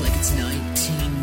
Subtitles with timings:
[0.00, 1.13] like it's 1999.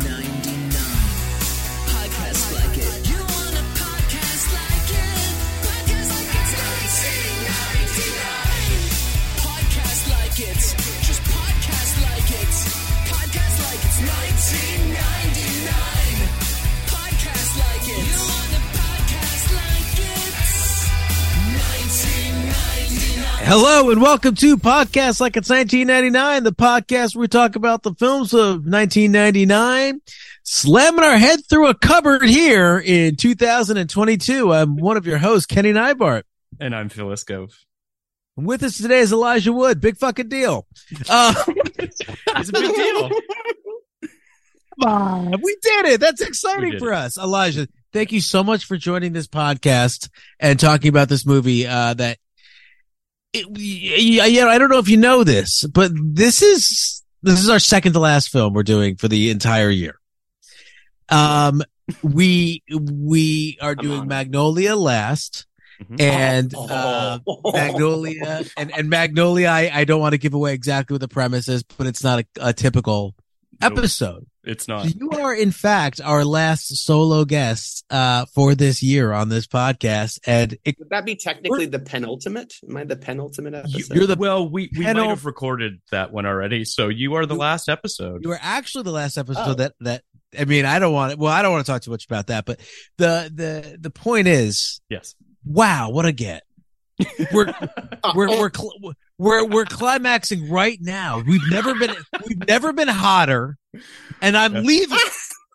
[23.54, 27.92] Hello and welcome to Podcast Like It's 1999, the podcast where we talk about the
[27.92, 30.00] films of 1999,
[30.42, 34.50] slamming our head through a cupboard here in 2022.
[34.50, 36.22] I'm one of your hosts, Kenny Neibart.
[36.60, 37.52] And I'm Phil Iscove.
[38.38, 39.82] And with us today is Elijah Wood.
[39.82, 40.66] Big fucking deal.
[41.06, 41.34] Uh,
[41.78, 43.10] It's a big deal.
[44.80, 45.30] come on.
[45.42, 46.00] We did it.
[46.00, 47.18] That's exciting did for us.
[47.18, 50.08] Elijah, thank you so much for joining this podcast
[50.40, 52.16] and talking about this movie, uh, that
[53.32, 57.58] it, yeah, I don't know if you know this, but this is, this is our
[57.58, 59.98] second to last film we're doing for the entire year.
[61.08, 61.62] Um,
[62.02, 64.08] we, we are I'm doing.
[64.08, 65.46] Magnolia last
[65.82, 66.00] Mhm.
[66.00, 67.18] and, uh,
[67.52, 71.48] Magnolia and, and Magnolia, I, I don't want to give away exactly what the premise
[71.48, 73.16] is, but it's not a, a typical
[73.60, 74.26] Nope, episode.
[74.44, 74.94] It's not.
[74.94, 80.18] You are, in fact, our last solo guest uh, for this year on this podcast,
[80.26, 82.54] and it, Would that be technically the penultimate?
[82.68, 83.94] Am I the penultimate episode?
[83.96, 86.64] you're the well, we, we Penal- might have recorded that one already.
[86.64, 88.24] So you are the You- last episode.
[88.24, 89.54] you are actually the last episode Oh.
[89.54, 90.02] that that.
[90.38, 91.18] I mean, I don't want.
[91.18, 92.58] Well, I don't want to talk too much about that, but
[92.98, 95.14] the the the point is, yes.
[95.44, 96.42] wow, what a get!
[97.32, 97.52] We're
[98.14, 101.20] we're we're cl- we're we're climaxing right now.
[101.26, 101.94] We've never been
[102.26, 103.58] we've never been hotter,
[104.22, 104.98] and I'm leaving.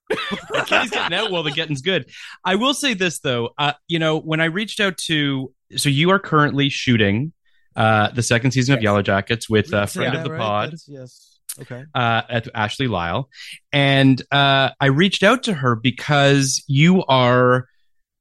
[0.67, 2.09] Kenny's getting out while the getting's good.
[2.45, 6.11] I will say this though, uh, you know, when I reached out to, so you
[6.11, 7.33] are currently shooting
[7.75, 10.39] uh, the second season of Yellowjackets with a friend Yeah, of the right?
[10.39, 11.33] pod, That's- yes.
[11.59, 11.83] Okay.
[11.95, 13.29] uh, at Ashley Lyle,
[13.73, 17.67] and uh, I reached out to her because you are,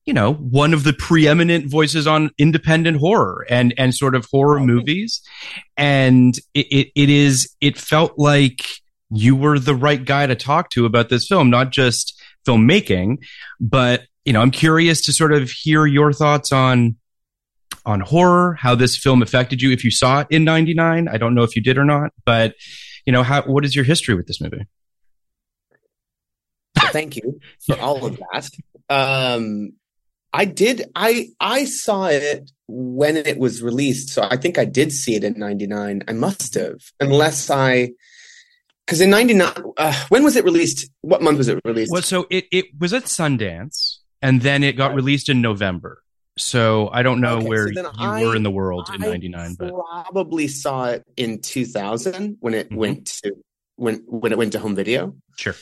[0.06, 4.60] you know, one of the preeminent voices on independent horror and and sort of horror
[4.60, 5.20] movies,
[5.76, 8.64] and it, it it is it felt like
[9.10, 13.18] you were the right guy to talk to about this film, not just filmmaking,
[13.60, 16.96] but you know, I'm curious to sort of hear your thoughts on
[17.84, 21.08] on horror, how this film affected you if you saw it in 99.
[21.08, 22.54] I don't know if you did or not, but
[23.04, 24.66] you know, how what is your history with this movie?
[26.76, 28.50] Thank you for all of that.
[28.88, 29.72] Um,
[30.32, 30.90] I did.
[30.94, 35.24] I I saw it when it was released, so I think I did see it
[35.24, 36.02] in '99.
[36.06, 37.92] I must have, unless I,
[38.86, 40.88] because in '99, uh, when was it released?
[41.02, 41.92] What month was it released?
[41.92, 46.02] Well, so it it was at Sundance and then it got released in November.
[46.38, 49.08] So I don't know Okay, where then you I- were in the world in I
[49.08, 49.72] 99, but
[50.04, 52.76] probably saw it in 2000 when it Mhm.
[52.76, 53.32] went to
[53.76, 55.16] when when it went to home video.
[55.36, 55.54] sure.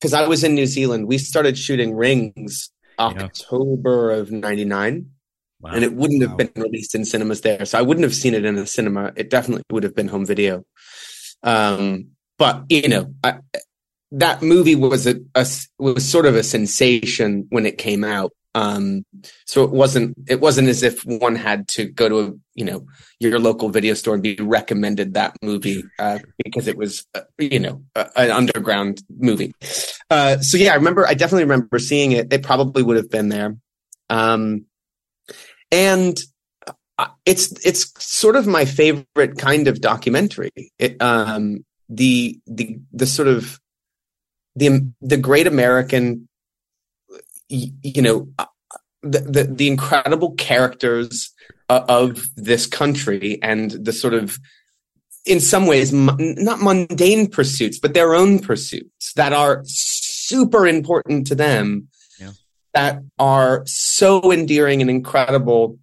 [0.00, 1.08] because I was in New Zealand.
[1.08, 2.70] We started shooting Rings
[3.00, 3.06] Yeah.
[3.06, 5.06] October of '99,
[5.60, 5.72] Wow.
[5.72, 7.64] and it wouldn't have been released in cinemas there.
[7.64, 9.12] So I wouldn't have seen it in a cinema.
[9.16, 10.64] It definitely would have been home video.
[11.42, 13.38] Um, but you know, I,
[14.12, 15.46] that movie was a, a
[15.78, 18.32] was sort of a sensation when it came out.
[18.54, 19.04] Um,
[19.44, 22.86] so it wasn't it wasn't as if one had to go to a, you know
[23.20, 27.60] your local video store and be recommended that movie uh, because it was uh, you
[27.60, 29.52] know a, an underground movie.
[30.10, 32.32] Uh, so yeah, I remember I definitely remember seeing it.
[32.32, 33.56] It probably would have been there,
[34.08, 34.64] um,
[35.70, 36.18] and
[36.96, 40.72] uh, it's it's sort of my favorite kind of documentary.
[40.78, 43.60] It, um, the the the sort of
[44.56, 46.28] the the great American,
[47.48, 48.46] you know, uh,
[49.02, 51.32] the the, the incredible characters
[51.68, 54.38] of this country and the sort of
[55.26, 61.34] in some ways not mundane pursuits but their own pursuits that are super important to
[61.34, 61.86] them
[62.18, 62.30] yeah.
[62.72, 65.78] that are so endearing and incredible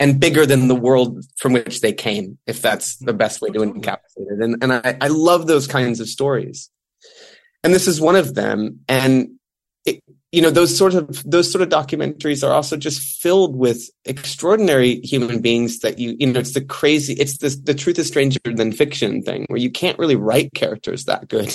[0.00, 3.60] and bigger than the world from which they came if that's the best way to
[3.60, 6.70] encapsulate it and, and I, I love those kinds of stories
[7.64, 8.80] and this is one of them.
[8.88, 9.30] And
[9.86, 10.00] it,
[10.30, 15.00] you know, those sort of those sort of documentaries are also just filled with extraordinary
[15.00, 18.40] human beings that you you know it's the crazy it's the the truth is stranger
[18.44, 21.54] than fiction thing where you can't really write characters that good.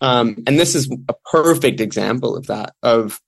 [0.00, 2.74] Um, and this is a perfect example of that.
[2.82, 3.20] Of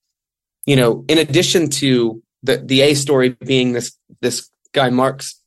[0.67, 5.41] you know, in addition to the the A story being this this guy Mark's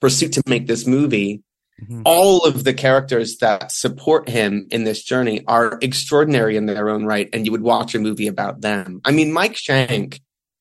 [0.00, 1.42] pursuit to make this movie,
[1.82, 2.02] Mm-hmm.
[2.04, 7.06] All of the characters that support him in this journey are extraordinary in their own
[7.06, 9.00] right, and you would watch a movie about them.
[9.04, 10.20] I mean, Mike Schank,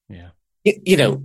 [0.09, 0.29] yeah,
[0.63, 1.23] you, you know,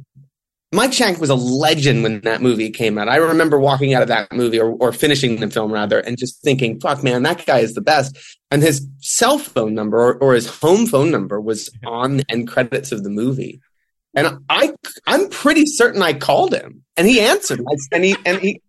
[0.73, 3.09] Mike Schank was a legend when that movie came out.
[3.09, 6.43] I remember walking out of that movie or, or finishing the film rather and just
[6.43, 8.19] thinking, fuck man, that guy is the best.
[8.51, 12.49] And his cell phone number or, or his home phone number was on the end
[12.49, 13.61] credits of the movie.
[14.17, 14.73] And I,
[15.07, 17.61] I'm pretty certain I called him and he answered
[17.93, 18.63] and he, and he,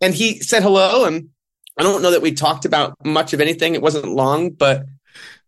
[0.00, 1.06] and he said hello.
[1.06, 1.30] And
[1.78, 3.74] I don't know that we talked about much of anything.
[3.74, 4.84] It wasn't long, but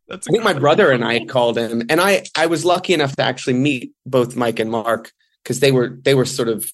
[0.08, 3.16] That's I think my brother and I called him, and I I was lucky enough
[3.16, 5.12] to actually meet both Mike and Mark
[5.42, 6.70] because they were they were sort of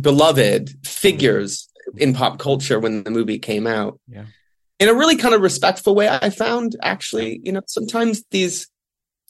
[0.00, 4.00] beloved figures in pop culture when the movie came out.
[4.08, 4.26] Yeah.
[4.80, 8.68] In a really kind of respectful way, I found actually, you know, sometimes these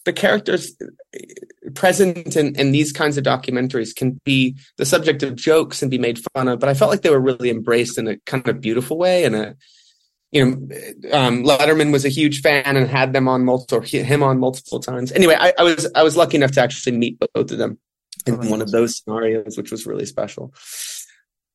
[0.05, 0.77] the characters
[1.75, 5.99] present in, in these kinds of documentaries can be the subject of jokes and be
[5.99, 8.61] made fun of, but I felt like they were really embraced in a kind of
[8.61, 9.25] beautiful way.
[9.25, 9.57] And a,
[10.31, 10.53] you know,
[11.13, 15.13] um, Letterman was a huge fan and had them on multiple, him on multiple times.
[15.13, 17.79] Anyway, I, I was, I was lucky enough to actually meet both of them
[18.27, 20.53] in oh, one of those scenarios, which was really special.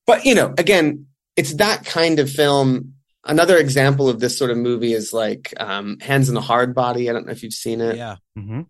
[0.07, 1.05] But, you know, again,
[1.35, 5.99] it's that kind of film another example of this sort of movie is like um,
[5.99, 7.09] Hands on a Hardbody.
[7.09, 7.97] I don't know if you've seen it.
[7.97, 8.17] Yeah.
[8.37, 8.61] Mm-hmm.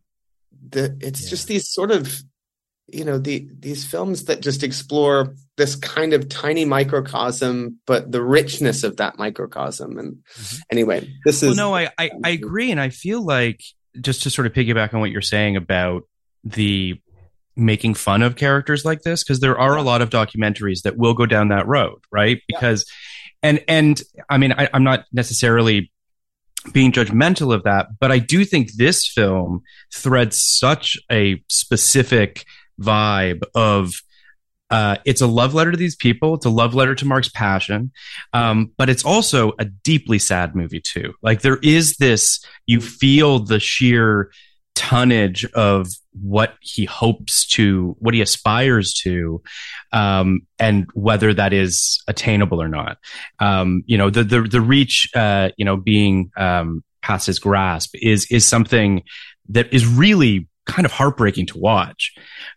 [0.70, 1.30] The, it's yeah.
[1.30, 2.22] just these sort of,
[2.88, 8.22] you know, the these films that just explore this kind of tiny microcosm, but the
[8.22, 9.98] richness of that microcosm.
[9.98, 10.58] And mm-hmm.
[10.72, 11.56] anyway, this is.
[11.56, 13.62] No, I, I I agree, and I feel like
[14.02, 16.04] just to sort of piggyback on what you're saying about
[16.44, 17.00] the
[17.56, 21.14] making fun of characters like this because there are a lot of documentaries that will
[21.14, 23.09] go down that road right because yeah
[23.44, 25.92] and and I mean, I, I'm not necessarily
[26.74, 29.62] being judgmental of that, but I do think this film
[29.94, 32.46] threads such a specific
[32.80, 33.94] vibe of
[34.70, 36.36] uh, it's a love letter to these people.
[36.36, 37.92] It's a love letter to Mark's passion.
[38.34, 41.14] Um, but it's also a deeply sad movie too.
[41.24, 44.32] Like there is this, you feel the sheer
[44.76, 45.88] tonnage of
[46.22, 49.42] what he hopes to, what he aspires to,
[49.92, 52.98] um, and whether that is attainable or not.
[53.40, 57.96] Um, you know, the the the reach, uh, you know, being um, past his grasp
[57.96, 59.04] is is something
[59.50, 62.14] that is really kind of heartbreaking to watch.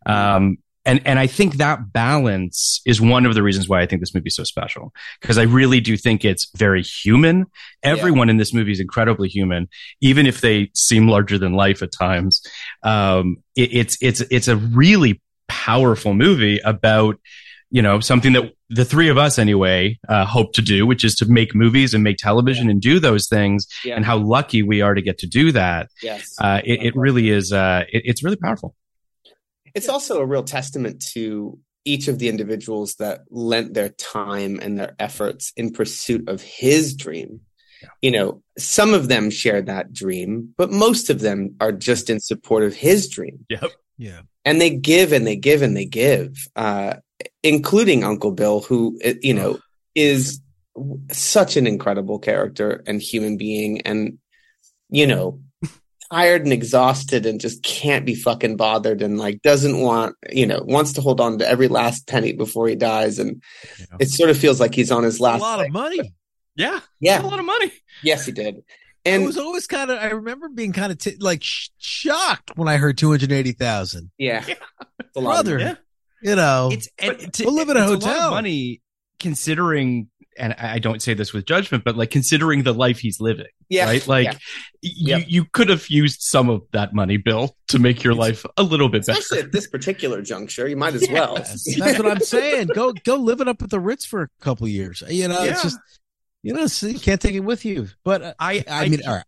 [0.07, 4.01] Um, and and I think that balance is one of the reasons why I think
[4.01, 7.47] this movie is so special because I really do think it's very human.
[7.83, 8.33] Everyone yeah.
[8.33, 9.69] in this movie is incredibly human,
[10.01, 12.43] even if they seem larger than life at times.
[12.83, 17.19] Um, it, it's it's it's a really powerful movie about
[17.71, 21.15] you know something that the three of us anyway uh, hope to do, which is
[21.17, 22.71] to make movies and make television yeah.
[22.73, 23.95] and do those things, yeah.
[23.95, 25.91] and how lucky we are to get to do that.
[26.03, 27.53] Yes, uh, it, it, really is.
[27.53, 28.75] Uh, it, it's really powerful.
[29.75, 34.79] It's also a real testament to each of the individuals that lent their time and
[34.79, 37.41] their efforts in pursuit of his dream.
[37.81, 37.89] Yeah.
[38.01, 42.21] You know, some of them share that dream, but most of them are just in
[42.21, 43.45] support of his dream.
[43.49, 43.71] Yep.
[43.99, 44.21] Yeah.
[44.45, 46.95] And they give and they give and they give, uh,
[47.43, 49.59] including Uncle Bill, who, uh, you know,
[49.95, 50.41] is
[51.11, 53.81] such an incredible character and human being.
[53.83, 54.19] And,
[54.89, 55.41] you know,
[56.13, 60.63] tired and exhausted and just can't be fucking bothered and like doesn't want, you know,
[60.65, 63.19] wants to hold on to every last penny before he dies.
[63.19, 63.43] And
[63.79, 63.87] yeah.
[63.99, 65.41] it sort of feels like he's on his last.
[65.41, 66.13] A lot of money.
[66.55, 66.81] yeah.
[67.01, 67.23] Yeah.
[67.23, 67.73] A lot of money.
[68.03, 68.57] Yes, he did.
[68.57, 69.99] I And was always kind of.
[69.99, 73.53] I remember being kind of t- like sh- shocked when I heard two hundred eighty
[73.53, 74.11] thousand.
[74.19, 75.59] yeah, It's a lot of Brother.
[75.59, 75.75] Yeah.
[76.23, 78.31] you know, it's and to- we'll live in a it's lot of hotel.
[78.33, 78.81] money
[79.19, 80.09] considering
[80.39, 83.47] and I I don't say this with judgment, but like considering the life he's living,
[83.69, 84.07] yeah, right?
[84.07, 84.39] Like yeah.
[84.81, 85.25] you, Yep.
[85.29, 88.89] you could have used some of that money, Bill, to make your life a little
[88.89, 89.19] bit better.
[89.19, 89.47] especially better.
[89.49, 91.35] at this particular juncture, you might as well.
[91.37, 92.69] That's what I'm saying.
[92.75, 95.03] Go go live it up at the Ritz for a couple years.
[95.09, 95.79] You know, it's just
[96.43, 97.89] you know so you can't take it with you.
[98.05, 99.25] But uh, I, I mean, all right.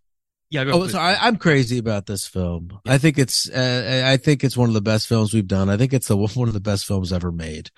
[0.50, 2.78] yeah, go Oh, so I, I'm crazy about this film.
[2.87, 5.68] I think it's uh, I think it's one of the best films we've done.
[5.70, 7.70] I think it's the one of the best films ever made.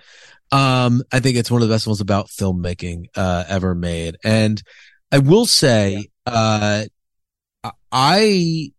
[0.53, 4.17] Um, I think it's one of the best films about filmmaking uh, ever made.
[4.25, 4.63] And
[5.11, 6.85] I will say, uh,
[7.65, 8.73] I- I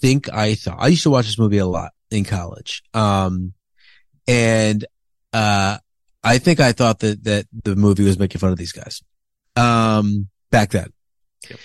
[0.00, 2.82] think I thought I used to watch this movie a lot in college.
[2.94, 3.52] Um,
[4.28, 4.84] and
[5.32, 5.78] uh,
[6.22, 9.02] I think I thought that that the movie was making fun of these guys.
[9.56, 10.92] Um, back then.
[11.50, 11.58] Yep.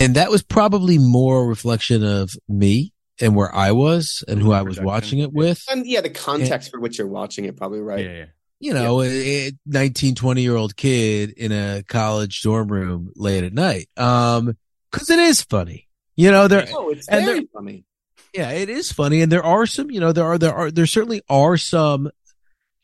[0.00, 4.52] And that was probably more a reflection of me and where I was and who
[4.52, 5.62] I was watching it with.
[5.70, 8.04] And yeah, the context for which you're watching it, probably right.
[8.04, 8.24] yeah, yeah.
[8.58, 13.52] You know, a 19, 20 year old kid in a college dorm room late at
[13.52, 13.88] night.
[13.96, 14.56] Um,
[14.92, 15.88] cause it is funny.
[16.16, 17.84] You know, there, Oh, it's and very funny.
[18.32, 19.20] yeah, it is funny.
[19.20, 22.10] And there are some, you know, there are, there are, there certainly are some,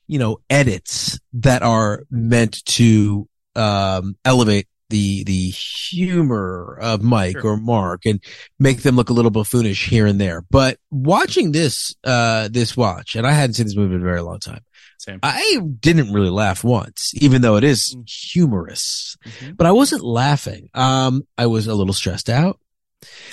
[0.06, 3.26] you know, edits that are meant to,
[3.56, 7.52] um, elevate the, the humor of Mike Sure.
[7.52, 8.22] or Mark and
[8.58, 10.42] make them look a little buffoonish here and there.
[10.50, 14.20] But watching this, uh, this watch, and I hadn't seen this movie in a very
[14.20, 14.60] long time.
[15.02, 15.18] Same.
[15.22, 18.08] I didn't really laugh once, even though it is Mm.
[18.08, 19.56] humorous, Mhm.
[19.56, 20.68] but I wasn't laughing.
[20.74, 22.60] Um, I was a little stressed out.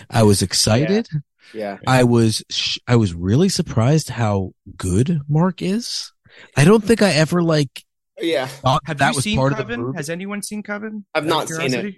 [0.10, 1.08] I was excited.
[1.54, 1.78] Yeah.
[1.86, 6.12] I was sh- I was really surprised how good Mark is.
[6.58, 7.84] I don't think I ever like
[8.22, 8.50] Yeah.
[8.86, 9.94] Have that you was seen part of the Coven?
[9.96, 11.06] Has anyone seen Coven?
[11.14, 11.96] I've not seen it.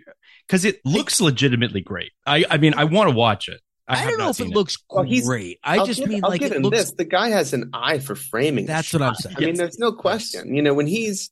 [0.48, 2.12] because it looks legitimately great.
[2.26, 3.62] I, I mean, I want to watch it.
[3.92, 5.60] I, I, don't know if seen it looks Well, great.
[5.64, 6.78] I I'll just give- mean I'll like give it him looks.
[6.78, 6.92] this.
[6.94, 8.66] The guy has an eye for framing.
[8.66, 9.36] That's what I'm saying.
[9.38, 10.56] I mean, there's no question.
[10.56, 11.30] You know, when he's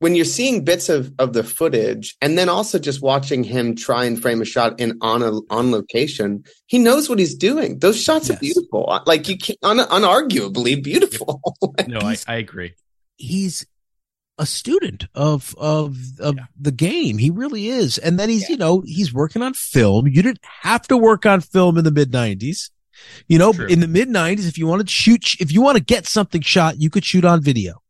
[0.00, 4.04] when you're seeing bits of of the footage, and then also just watching him try
[4.04, 7.80] and frame a shot in on a on location, he knows what he's doing.
[7.80, 8.36] Those shots Yes.
[8.36, 9.00] are beautiful.
[9.06, 11.40] Like you can un, unarguably beautiful.
[11.88, 12.74] No, I, I agree.
[13.16, 13.66] he's
[14.38, 16.44] a student of of of Yeah.
[16.60, 17.18] the game.
[17.18, 17.98] He really is.
[17.98, 18.50] And then he's, Yeah.
[18.50, 20.06] you know, he's working on film.
[20.06, 22.70] You didn't have to work on film in the mid nineties.
[23.28, 23.66] You know, True.
[23.66, 26.40] in the mid nineties, if you wanted to shoot, if you want to get something
[26.40, 27.80] shot, you could shoot on video,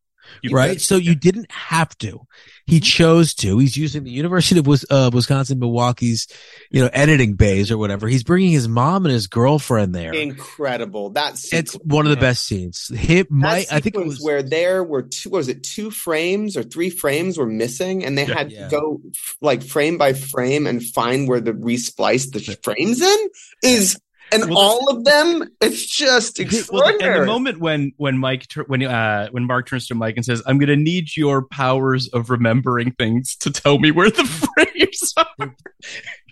[0.43, 0.71] You right?
[0.73, 1.11] could, So yeah.
[1.11, 2.21] you didn't have to.
[2.67, 3.59] He chose to.
[3.59, 6.27] He's using the University of uh, Wisconsin Milwaukee's,
[6.71, 8.09] you know, editing bays or whatever.
[8.09, 10.13] He's bringing his mom and his girlfriend there.
[10.13, 11.11] Incredible.
[11.11, 12.89] That's It's one of the best scenes.
[12.95, 15.31] Him, my, I think it was where there were two.
[15.31, 18.35] Was it two frames or three frames were missing, and they Yeah.
[18.35, 18.69] had Yeah.
[18.69, 23.29] to go f- like frame by frame and find where the resplice the frames in
[23.63, 23.99] is,
[24.33, 25.49] and Well, all of them.
[25.61, 27.15] It's just Well, extraordinary.
[27.15, 30.43] and the moment when when Mike when uh when Mark turns to Mike and says,
[30.47, 34.25] "I'm going to need your powers of remembering things to tell me where the
[34.57, 35.55] frames are."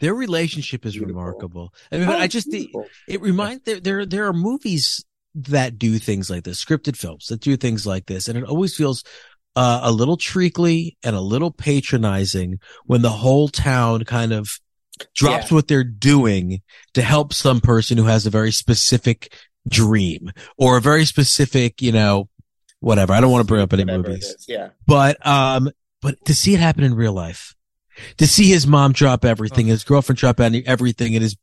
[0.00, 1.14] their relationship is Beautiful.
[1.14, 1.74] remarkable.
[1.92, 2.68] I mean, but Oh, I just, the,
[3.08, 7.40] it reminds there there there are movies that do things like this, scripted films that
[7.40, 9.04] do things like this, and it always feels
[9.54, 14.58] uh, a little treacly and a little patronizing when the whole town kind of
[15.14, 16.62] drops what they're doing
[16.94, 19.32] to help some person who has a very specific
[19.68, 22.28] dream or a very specific, you know,
[22.80, 23.12] whatever.
[23.12, 24.44] I don't want to bring up any Whatever movies.
[24.48, 24.70] Yeah.
[24.86, 25.70] but um
[26.02, 27.54] but to see it happen in real life
[28.18, 31.36] to see his mom drop everything his girlfriend drop everything and his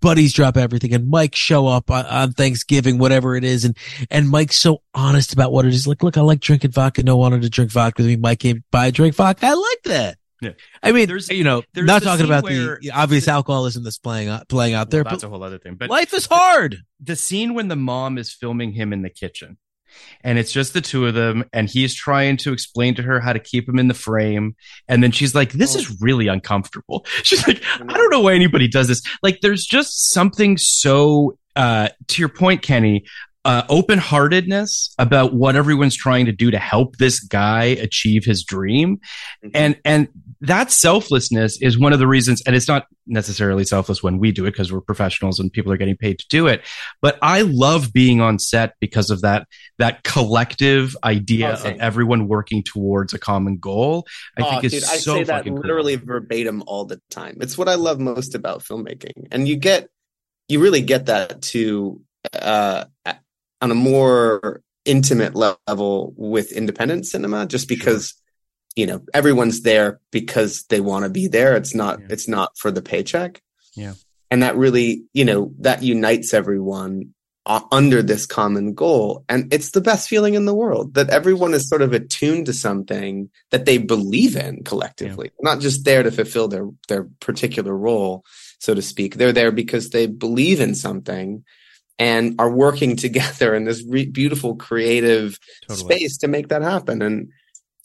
[0.00, 3.76] buddies drop everything and mike show up on, on thanksgiving whatever it is and
[4.10, 5.86] and mike's so honest about what it is.
[5.86, 7.02] Like look i like drinking vodka.
[7.02, 8.16] No one wanted to drink vodka with me.
[8.16, 9.46] Mike came by drink vodka.
[9.46, 10.52] I like that Yeah.
[10.82, 14.28] i mean There's- you know there's not talking about where- the obvious alcoholism that's playing
[14.28, 15.74] out playing out there Well, that's but a whole other thing.
[15.74, 19.58] But life is hard the scene when the mom is filming him in the kitchen
[20.22, 23.32] and it's just the two of them and he's trying to explain to her how
[23.32, 24.54] to keep him in the frame
[24.88, 28.68] and then she's like this is really uncomfortable she's like i don't know why anybody
[28.68, 33.04] does this like there's just something so uh to your point kenny
[33.46, 38.98] uh, open-heartedness about what everyone's trying to do to help this guy achieve his dream
[39.44, 39.50] Mhm.
[39.54, 40.08] and and
[40.42, 44.44] that selflessness is one of the reasons and it's not necessarily selfless when we do
[44.46, 46.62] it because we're professionals and people are getting paid to do it
[47.02, 49.46] but i love being on set because of that
[49.78, 51.74] that collective idea Okay.
[51.74, 54.06] of everyone working towards a common goal
[54.38, 55.62] i Oh, think is dude, I so say that fucking cool.
[55.62, 57.38] literally verbatim all the time.
[57.40, 59.88] It's what I love most about filmmaking, and you get,
[60.48, 62.00] you really get that to,
[62.34, 62.84] uh,
[63.60, 68.14] on a more intimate le- level with independent cinema, just because,
[68.76, 71.56] you know, everyone's there because they want to be there.
[71.56, 72.06] It's not, Yeah.
[72.10, 73.42] it's not for the paycheck.
[73.76, 73.94] Yeah.
[74.32, 77.14] and that really, you know, that unites everyone
[77.46, 79.24] uh, under this common goal.
[79.28, 82.52] And it's the best feeling in the world that everyone is sort of attuned to
[82.52, 88.24] something that they believe in collectively, not just there to fulfill their, their particular role,
[88.60, 89.14] so to speak.
[89.16, 91.44] They're there because they believe in something
[92.00, 95.38] and are working together in this re- beautiful creative
[95.68, 95.96] Totally.
[95.96, 97.02] space to make that happen.
[97.02, 97.28] And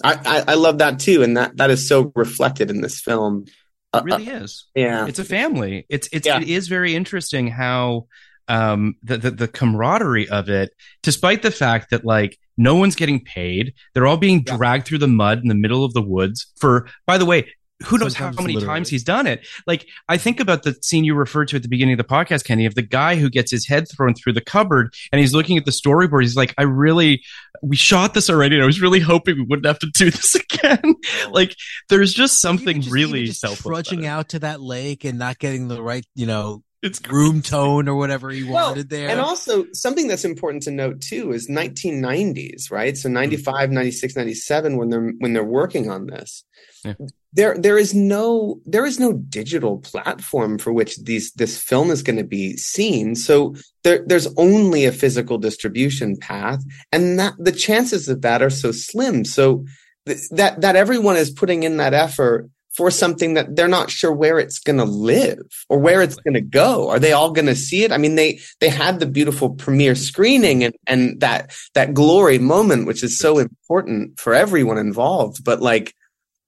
[0.03, 1.22] I, I, I love that too.
[1.22, 3.45] And that, that is so reflected in this film.
[3.93, 4.65] Uh, It really is.
[4.74, 5.05] yeah.
[5.07, 5.86] It's a family.
[5.89, 6.41] It's it's Yeah.
[6.41, 8.07] it is very interesting how
[8.48, 13.24] um the, the the camaraderie of it, despite the fact that like no one's getting
[13.24, 14.57] paid, they're all being Yeah.
[14.57, 16.88] dragged through the mud in the middle of the woods for.
[17.05, 17.51] By the way.
[17.88, 18.65] Who knows how many literally.
[18.65, 19.46] times he's done it?
[19.67, 22.46] Like, I think about the scene you referred to at the beginning of the podcast,
[22.46, 25.58] Kenny, of the guy who gets his head thrown through the cupboard and he's looking
[25.58, 26.22] at the storyboard.
[26.22, 27.22] He's like, I really,
[27.62, 30.36] we shot this already and I was really hoping we wouldn't have to do this
[30.36, 30.96] again.
[31.32, 31.53] like,
[31.89, 33.65] there's just something just- really even just selfless.
[33.65, 34.08] about trudging it.
[34.08, 37.96] out to that lake and not getting the right, you know, It's room tone or
[37.96, 39.10] whatever he Well, wanted there.
[39.10, 42.94] And also something that's important to note too is 1990s, right?
[42.94, 42.96] Hmm.
[42.96, 46.44] So 95, 96, 97 when they're when they're working on this.
[46.86, 46.94] Yeah.
[47.36, 52.01] There there is no there is no digital platform for which these this film is
[52.01, 53.15] going to be seen.
[53.15, 58.50] So there there's only a physical distribution path and that the chances of that are
[58.50, 59.25] so slim.
[59.25, 59.65] So
[60.08, 64.12] th- that that everyone is putting in that effort for something that they're not sure
[64.12, 66.89] where it's going to live or where it's going to go.
[66.89, 67.92] Are they all going to see it?
[67.92, 72.86] I mean, they, they had the beautiful premiere screening and, and that, that glory moment,
[72.86, 75.44] which is so important for everyone involved.
[75.44, 75.96] But like,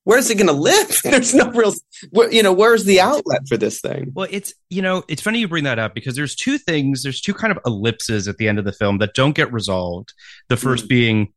[0.08, 1.02] where's it going to live?
[1.04, 1.74] There's no real,
[2.12, 4.12] where, you know, where's the outlet for this thing?
[4.16, 7.20] Well, it's you know, it's funny you bring that up because there's two things, there's
[7.20, 10.14] two kind of ellipses at the end of the film that don't get resolved.
[10.48, 10.90] The first Mm.
[10.90, 11.34] being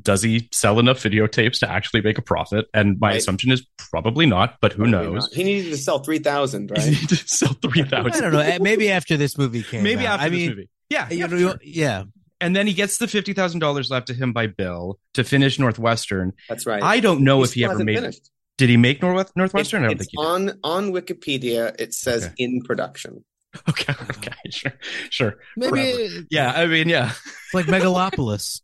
[0.00, 2.66] does he sell enough videotapes to actually make a profit?
[2.74, 3.16] And my Right.
[3.18, 5.22] assumption is probably not, but who Probably knows?
[5.22, 5.34] not.
[5.34, 6.90] He needed to sell 3,000, He right?
[6.90, 8.12] needed to sell 3,000.
[8.12, 8.58] I don't know.
[8.60, 10.14] Maybe after this movie came Maybe out.
[10.20, 10.68] after I this mean, movie.
[10.90, 11.58] Yeah, you yeah, know, sure.
[11.62, 12.04] yeah.
[12.40, 15.58] And then he gets the fifty thousand dollars left to him by Bill to finish
[15.58, 16.32] Northwestern.
[16.48, 16.82] That's right.
[16.82, 17.96] I don't know He if he ever made.
[17.96, 18.30] finished.
[18.58, 19.82] Did he make North Northwestern?
[19.84, 20.16] I don't It's think he
[20.46, 20.56] did.
[20.64, 21.74] on, on Wikipedia.
[21.78, 22.34] It says Okay.
[22.38, 23.24] in production.
[23.68, 24.72] Okay, okay, sure,
[25.10, 25.34] sure.
[25.56, 25.98] Maybe Whatever.
[26.00, 27.10] it's Yeah, I mean, yeah.
[27.12, 28.60] it's like Megalopolis.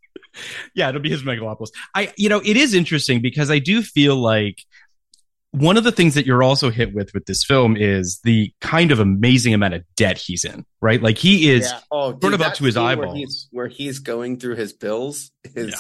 [0.74, 1.68] yeah, it'll be his megalopolis.
[1.94, 4.64] I, you know, it is interesting because I do feel like
[5.52, 8.92] one of the things that you're also hit with with this film is the kind
[8.92, 11.02] of amazing amount of debt he's in, right?
[11.02, 11.80] Like he is, Yeah.
[11.90, 13.16] Oh, sort of up to his scene Where eyeballs.
[13.16, 15.78] he's, where he's going through his bills is Yeah.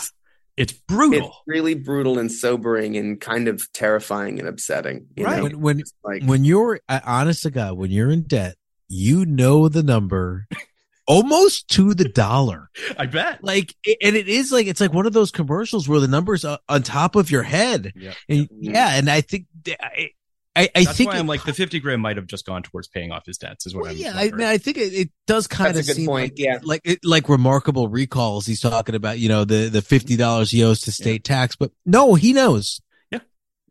[0.56, 1.28] it's brutal.
[1.28, 5.06] it's really brutal and sobering and kind of terrifying and upsetting.
[5.16, 5.36] you Right.
[5.36, 5.42] know?
[5.44, 8.56] When when like when you're uh, honest to God, when you're in debt,
[8.88, 10.46] you know the number
[11.10, 12.70] almost to the dollar.
[12.98, 13.42] I bet.
[13.42, 16.58] Like, and it is like it's like one of those commercials where the numbers are
[16.68, 17.92] on top of your head.
[17.96, 18.14] Yeah.
[18.28, 20.10] And yeah, and I think I
[20.56, 22.88] I, I That's think why I'm like the 50 grand might have just gone towards
[22.88, 24.36] paying off his debts is what Well, I'm yeah, I, wondering.
[24.38, 26.58] mean, I think it, it does kind That's of a good seem point, like yeah.
[26.62, 28.46] like it, like remarkable recalls.
[28.46, 31.70] He's talking about you know the the fifty dollars he owes to state tax, but
[31.86, 32.80] no, he knows.
[33.12, 33.20] Yeah.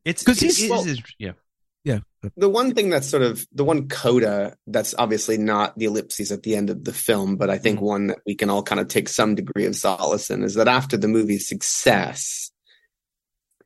[0.05, 0.85] It's 'cause it he's- is- well-
[1.17, 1.31] yeah.
[1.85, 1.99] Yeah,
[2.35, 6.43] the one thing that's sort of the one coda that's obviously not the ellipses at
[6.43, 7.85] the end of the film, but I think Mm-hmm.
[7.85, 10.67] one that we can all kind of take some degree of solace in is that
[10.67, 12.51] after the movie's success,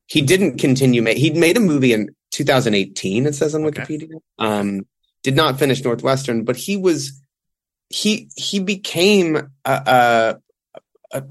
[0.08, 1.02] he didn't continue.
[1.02, 3.26] Ma- he'd made a movie in 2018.
[3.26, 3.82] It says on Okay.
[3.82, 4.16] Wikipedia.
[4.38, 4.86] Um,
[5.24, 7.20] did not finish Northwestern, but he was
[7.90, 10.36] he he became a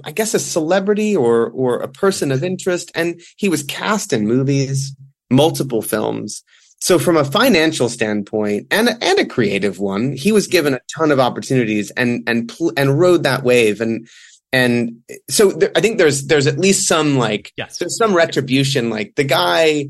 [0.03, 4.27] I guess a celebrity or or a person of interest, and he was cast in
[4.27, 4.95] movies,
[5.29, 6.43] multiple films.
[6.83, 10.81] So from a financial standpoint and a, and a creative one, he was given a
[10.97, 13.79] ton of opportunities and and and rode that wave.
[13.79, 14.05] And
[14.51, 14.97] and
[15.29, 17.77] so there, I think there's there's at least some like Yes.
[17.77, 19.85] there's some retribution like the guy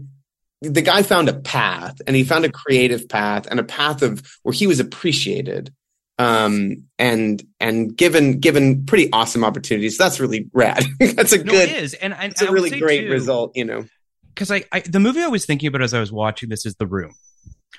[0.62, 4.22] the guy found a path and he found a creative path and a path of
[4.44, 5.74] where he was appreciated
[6.20, 9.98] um and and given given pretty awesome opportunities.
[9.98, 10.84] That's really rad.
[11.00, 11.96] That's a No, good it is.
[11.96, 13.86] And, and a I would really great too, result you know
[14.34, 16.76] because I, I the movie I was thinking about as I was watching this is
[16.76, 17.14] The Room,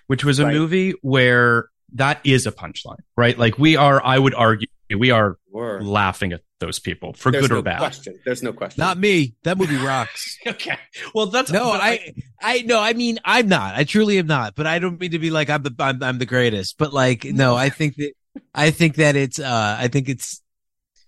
[0.06, 0.54] which was a Right.
[0.54, 3.38] movie where that is a punchline, right?
[3.38, 5.84] Like we are, I would argue, we are Word.
[5.84, 7.78] laughing at those people for There's good no or bad.
[7.78, 9.34] question there's no question not me.
[9.44, 10.38] That movie rocks.
[10.46, 10.78] Okay,
[11.14, 13.74] well that's No, but I, I, no, I mean, I'm not.
[13.74, 14.54] I truly am not.
[14.54, 16.76] But I don't mean to be like I'm the, I'm, I'm the greatest.
[16.78, 18.12] But like, no, I think that,
[18.54, 20.40] I think that it's, uh, I think it's.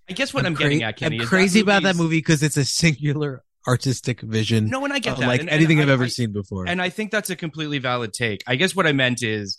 [0.09, 2.57] I guess what I'm, getting at, Kenny, I'm is crazy about that movie because it's
[2.57, 4.69] a singular artistic vision.
[4.69, 5.27] No, and I get that.
[5.27, 6.67] Like And- and anything I- I've ever I- seen before.
[6.69, 8.43] And I think that's a completely valid take.
[8.47, 9.59] I guess what I meant is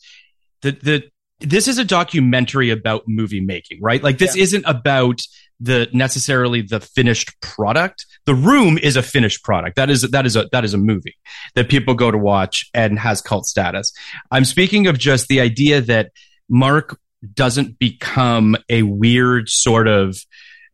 [0.62, 1.04] the the
[1.40, 4.02] this is a documentary about movie making, right?
[4.02, 4.44] Like this Yeah.
[4.44, 5.20] isn't about
[5.60, 8.06] the necessarily the finished product.
[8.26, 9.76] The Room is a finished product.
[9.76, 11.16] That is that is a that is a movie
[11.56, 13.92] that people go to watch and has cult status.
[14.32, 16.12] I'm speaking of just the idea that
[16.50, 17.00] Mark
[17.34, 20.18] doesn't become a weird sort of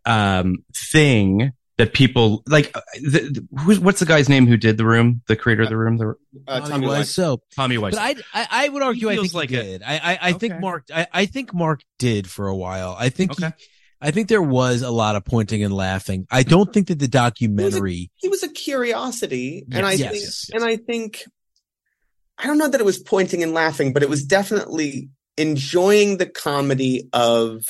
[0.06, 0.58] um,
[0.92, 1.52] thing
[1.84, 2.76] that people like.
[2.76, 5.22] uh, The, the, who's, what's the guy's name who did the room?
[5.28, 6.16] The creator of the room, the
[6.48, 7.38] Uh, Tommy Tommy Wiseau.
[7.38, 7.38] Wiseau.
[7.56, 7.96] Tommy Weiss.
[7.96, 9.84] But I, I, I would argue, I think like he did.
[9.84, 12.96] I, I, I think Mark, I, I think Mark did for a while.
[12.98, 13.46] I think, he,
[14.02, 16.26] I think there was a lot of pointing and laughing.
[16.32, 18.12] I don't think that the documentary.
[18.16, 20.50] He was a curiosity, and I yes, think, yes, yes.
[20.54, 21.24] and I think,
[22.38, 26.26] I don't know that it was pointing and laughing, but it was definitely enjoying the
[26.26, 27.64] comedy of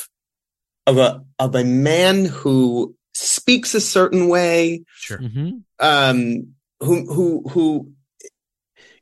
[0.85, 5.19] of a of a man who speaks a certain way, sure.
[5.19, 5.63] Mhm.
[5.79, 6.47] um,
[6.79, 7.91] who who who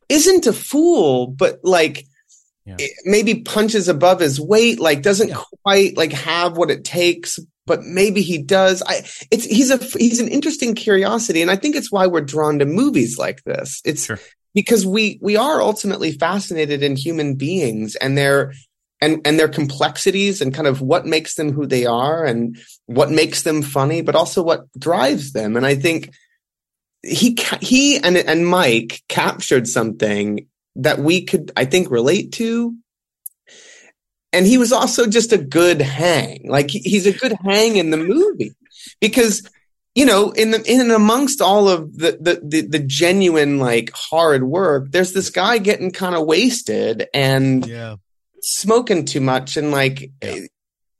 [0.09, 2.05] isn't a fool, but like
[2.65, 2.77] Yeah.
[3.05, 5.41] maybe punches above his weight, like doesn't Yeah.
[5.63, 8.83] quite like have what it takes, but maybe he does.
[8.85, 12.59] I it's he's a he's an interesting curiosity, and I think it's why we're drawn
[12.59, 13.81] to movies like this.
[13.83, 14.19] It's Sure.
[14.53, 18.53] because we we are ultimately fascinated in human beings and their
[19.01, 23.09] and and their complexities and kind of what makes them who they are and what
[23.09, 25.57] makes them funny, but also what drives them.
[25.57, 26.13] And I think
[27.03, 32.75] he he and and Mike captured something that we could I think relate to.
[34.33, 36.43] And he was also just a good hang.
[36.47, 38.55] Like he's a good hang in the movie
[39.01, 39.49] because
[39.95, 43.91] you know in the in and amongst all of the the the, the genuine like
[43.93, 47.97] hard work there's this guy getting kind of wasted and Yeah.
[48.41, 50.39] Smoking too much and like Yeah.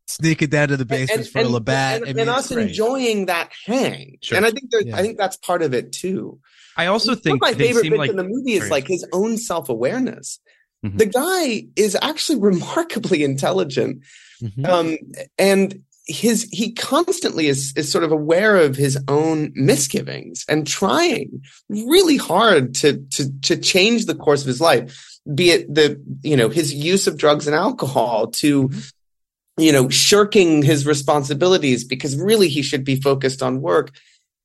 [0.08, 2.06] Sneaking down to the basement for a Labatt.
[2.06, 2.68] and, and us great.
[2.68, 4.36] enjoying that hang Sure.
[4.38, 4.98] and i think Yeah.
[4.98, 6.40] i think that's part of it too
[6.78, 10.40] I also think my favorite bits like in the movie is like his own self-awareness
[10.86, 10.98] Mhm.
[10.98, 14.04] the guy is actually remarkably intelligent
[14.44, 14.68] Mhm.
[14.68, 14.98] um
[15.38, 21.42] and his he constantly is is sort of aware of his own misgivings and trying
[21.70, 26.36] really hard to to to change the course of his life be it the you
[26.36, 29.62] know his use of drugs and alcohol to mm-hmm.
[29.62, 33.92] you know shirking his responsibilities because really he should be focused on work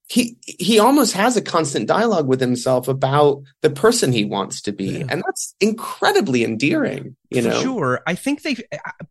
[0.09, 4.73] he he almost has a constant dialogue with himself about the person he wants to
[4.73, 5.07] be Yeah.
[5.09, 8.01] and that's incredibly endearing you For know sure.
[8.07, 8.57] I think they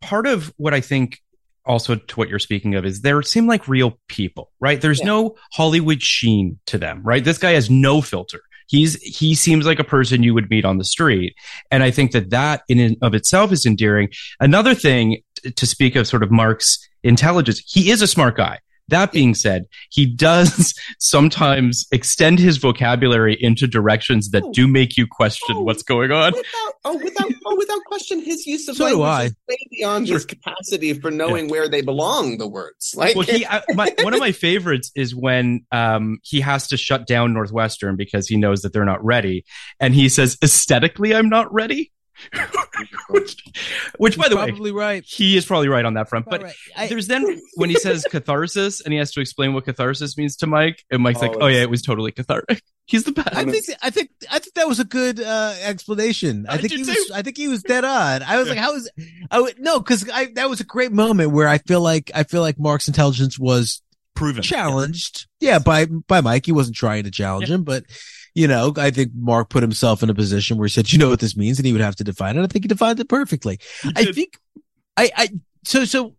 [0.01, 1.21] part of what I think
[1.65, 4.79] also to what you're speaking of is they seem like real people, right?
[4.79, 5.07] There's Yeah.
[5.07, 7.23] no Hollywood sheen to them, right?
[7.23, 8.41] This guy has no filter.
[8.67, 11.35] He's he seems like a person you would meet on the street,
[11.71, 14.09] and I think that that in and of itself is endearing.
[14.39, 15.21] Another thing
[15.55, 18.59] to speak of, sort of Mark's intelligence, he is a smart guy.
[18.89, 24.51] That being said, he does sometimes extend his vocabulary into directions that Oh.
[24.53, 25.61] do make you question Oh.
[25.63, 26.33] what's going on.
[26.33, 30.07] without oh without oh without question his use of So do language is way beyond
[30.07, 34.13] his capacity for knowing where they belong the words like well, he I, my, one
[34.13, 38.61] of my favorites is when um, he has to shut down Northwestern because he knows
[38.61, 39.45] that they're not ready,
[39.79, 41.91] and he says, "Aesthetically, I'm not ready."
[43.09, 43.43] Which,
[43.97, 45.03] which, by the way, probably right.
[45.05, 46.25] he is probably right on that front.
[46.29, 46.55] But Right.
[46.75, 50.35] I- there's then when he says catharsis, and he has to explain what catharsis means
[50.37, 53.29] to Mike, and Mike's Oh, like, "Oh yeah, it was totally cathartic." He's the best.
[53.35, 56.45] I think I think I think that was a good uh, explanation.
[56.47, 56.91] I, I think he too.
[56.91, 58.21] was I think he was dead on.
[58.21, 58.89] I was like, how is
[59.31, 62.23] I would no because I that was a great moment where I feel like I
[62.23, 63.81] feel like Mark's intelligence was
[64.13, 65.25] proven challenged.
[65.39, 66.45] Yeah, by by Mike.
[66.45, 67.85] He wasn't trying to challenge him, but
[68.35, 71.09] you know, I think Mark put himself in a position where he said, "You know
[71.09, 72.43] what this means," and he would have to define it.
[72.43, 73.59] I think he defined it perfectly.
[73.95, 74.37] I think
[74.97, 75.29] I I
[75.63, 76.15] so so.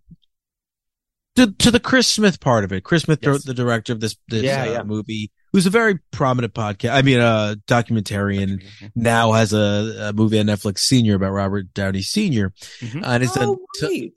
[1.36, 3.44] To, to the Chris Smith part of it, Chris Smith, Yes.
[3.44, 4.82] the director of this, this Yeah, uh, yeah.
[4.84, 6.94] movie, who's a very prominent podcast.
[6.94, 12.00] I mean, uh, documentarian now has a, a movie on Netflix senior about Robert Downey
[12.00, 12.54] Sr.
[12.80, 13.02] Mhm.
[13.04, 14.12] And it's done, oh, so- right.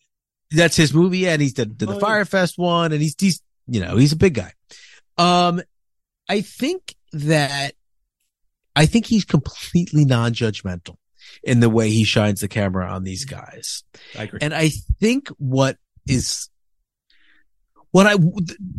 [0.52, 1.28] that's his movie.
[1.28, 2.00] And he's did, did the Oh, yeah.
[2.00, 4.54] Fyre Fest one and he's, he's, you know, he's a big guy.
[5.18, 5.62] Um,
[6.30, 7.74] I think that,
[8.80, 10.96] I think he's completely non-judgmental
[11.44, 13.84] in the way he shines the camera on these guys.
[14.18, 14.40] I agree.
[14.42, 14.70] And I
[15.02, 15.76] think what
[16.08, 16.50] is
[17.92, 18.16] what I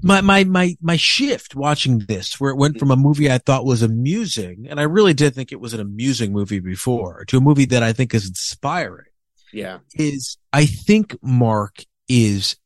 [0.02, 3.66] my my my my shift watching this, where it went from a movie I thought
[3.66, 7.42] was amusing, and I really did think it was an amusing movie before, to a
[7.42, 9.12] movie that I think is inspiring,
[9.52, 12.56] yeah is I think Mark is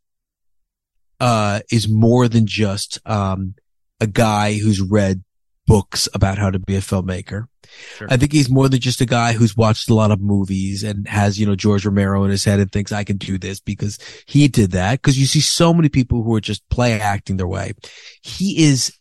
[1.19, 3.57] uh is more than just um
[4.01, 5.25] a guy who's read
[5.67, 7.47] books about how to be a filmmaker.
[7.97, 8.09] Sure.
[8.11, 11.09] I think he's more than just a guy who's watched a lot of movies and
[11.09, 13.99] has, you know, George Romero in his head and thinks I can do this because
[14.27, 15.01] he did that.
[15.03, 17.73] Cause you see so many people who are just play acting their way.
[18.23, 18.97] He is,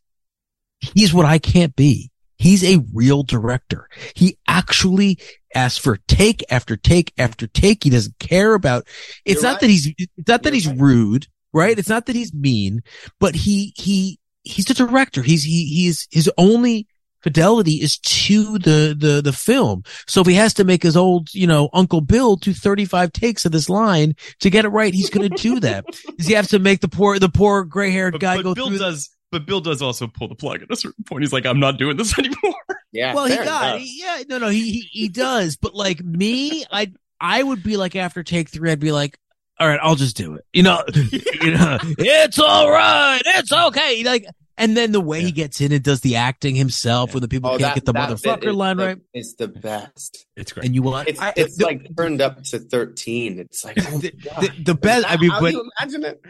[0.79, 2.11] he's what I can't be.
[2.37, 3.87] He's a real director.
[4.15, 5.19] He actually
[5.53, 7.83] asks for take after take after take.
[7.83, 8.87] He doesn't care about,
[9.23, 9.61] it's You're not right.
[9.61, 10.79] that he's, it's not that You're he's right.
[10.79, 11.77] rude, right?
[11.77, 12.81] It's not that he's mean,
[13.19, 15.21] but he, he, he's the director.
[15.21, 16.87] He's, he, he's his only
[17.21, 19.83] fidelity is to the, the, the film.
[20.07, 23.45] So if he has to make his old, you know, Uncle Bill do 35 takes
[23.45, 25.85] of this line to get it right, he's going to do that.
[26.17, 28.53] Does he have to make the poor, the poor gray haired But, guy but go
[28.53, 28.77] Bill through?
[28.79, 29.09] does.
[29.31, 31.23] But Bill does also pull the plug at a certain point.
[31.23, 32.53] He's like, "I'm not doing this anymore."
[32.91, 33.15] Yeah.
[33.15, 33.81] well, he got, enough.
[33.83, 35.55] yeah, no, no, he, he, he does.
[35.55, 39.17] But like me, I, I would be like after take three, I'd be like,
[39.59, 40.45] all right, I'll just do it.
[40.53, 43.21] You know, you know, it's all right.
[43.25, 44.03] It's okay.
[44.03, 44.25] Like,
[44.57, 47.49] and then the way he gets in and does the acting himself when the people
[47.49, 48.97] Oh, can't that- get the motherfucker is line the- right.
[49.13, 50.25] It's the best.
[50.35, 50.65] It's great.
[50.67, 53.39] And you want, It's I- it's the- like turned up to thirteen.
[53.39, 56.21] It's like oh the, the, the best, I mean, How but you imagine it?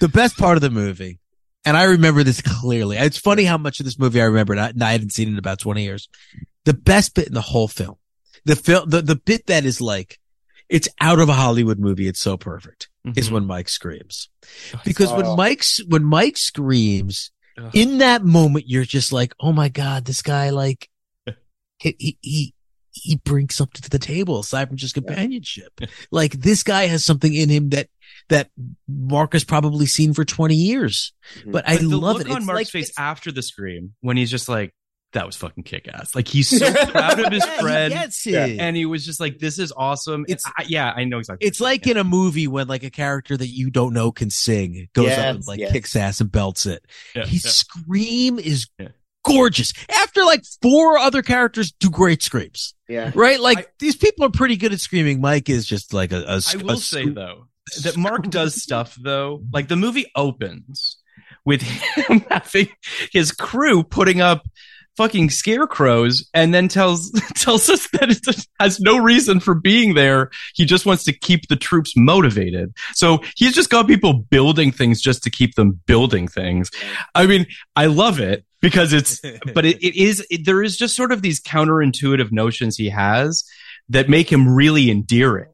[0.00, 1.18] the best part of the movie,
[1.64, 2.96] and I remember this clearly.
[2.98, 5.28] It's funny how much of this movie I remember, and I, and I hadn't seen
[5.28, 6.08] it in about 20 years.
[6.66, 7.96] The best bit in the whole film,
[8.44, 10.18] the film, the, the bit that is like,
[10.68, 12.08] it's out of a Hollywood movie.
[12.08, 13.32] It's so perfect is Mhm.
[13.32, 14.28] when Mike screams.
[14.84, 15.16] Because Oh.
[15.16, 17.70] when Mike's, when Mike screams Ugh.
[17.74, 20.88] in that moment, you're just like, Oh my God, this guy, like,
[21.78, 22.54] he, he, he,
[22.92, 25.72] he brings something to the table aside from just companionship.
[26.10, 27.88] like this guy has something in him that,
[28.28, 28.50] that
[28.88, 31.12] Mark has probably seen for 20 years.
[31.46, 32.30] But I But the love look it.
[32.32, 34.74] on It's Mark's like- face after the scream when he's just like,
[35.16, 38.26] "That was fucking kick ass." Like he's so proud of his Yeah, he friend, gets
[38.26, 38.60] it.
[38.60, 41.46] And he was just like, "This is awesome." It's- I, yeah, I know exactly.
[41.46, 44.88] It's like in a movie when like a character that you don't know can sing
[44.94, 45.72] goes up and like yes.
[45.72, 46.84] kicks ass and belts it.
[47.14, 47.50] Yeah, His yeah.
[47.50, 48.88] scream is Yeah.
[49.24, 49.72] gorgeous.
[50.02, 53.10] After like four other characters do great screams, Yeah.
[53.14, 53.40] right?
[53.40, 55.20] Like I- these people are pretty good at screaming.
[55.20, 56.22] Mike is just like a.
[56.22, 57.14] a I a will say scoop.
[57.14, 57.46] though
[57.82, 59.42] that Mark does stuff though.
[59.52, 60.98] Like the movie opens
[61.44, 62.68] with him having
[63.12, 64.46] his crew putting up
[64.96, 70.30] fucking scarecrows and then tells tells us that it has no reason for being there.
[70.54, 72.74] He just wants to keep the troops motivated.
[72.94, 76.70] So he's just got people building things just to keep them building things.
[77.14, 79.20] I mean, I love it because it's
[79.54, 83.44] but it, it is it, there is just sort of these counterintuitive notions he has
[83.88, 85.52] that make him really endearing.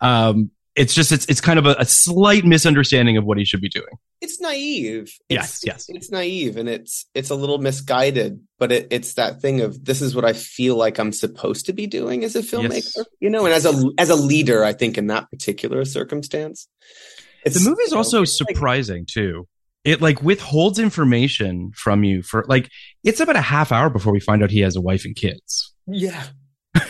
[0.00, 3.60] Um, it's just it's it's kind of a, a slight misunderstanding of what he should
[3.60, 3.98] be doing.
[4.20, 5.12] It's naive.
[5.28, 5.86] Yes, It's, yes.
[5.88, 10.02] It's naive and it's it's a little misguided, but it, it's that thing of this
[10.02, 13.06] is what I feel like I'm supposed to be doing as a filmmaker, Yes.
[13.20, 16.68] you know, and as a as a leader, I think in that particular circumstance.
[17.46, 19.46] It's, the movie is you know, also like- surprising too.
[19.82, 22.68] It like withholds information from you for like
[23.02, 25.72] it's about a half hour before we find out he has a wife and kids.
[25.86, 26.24] yeah.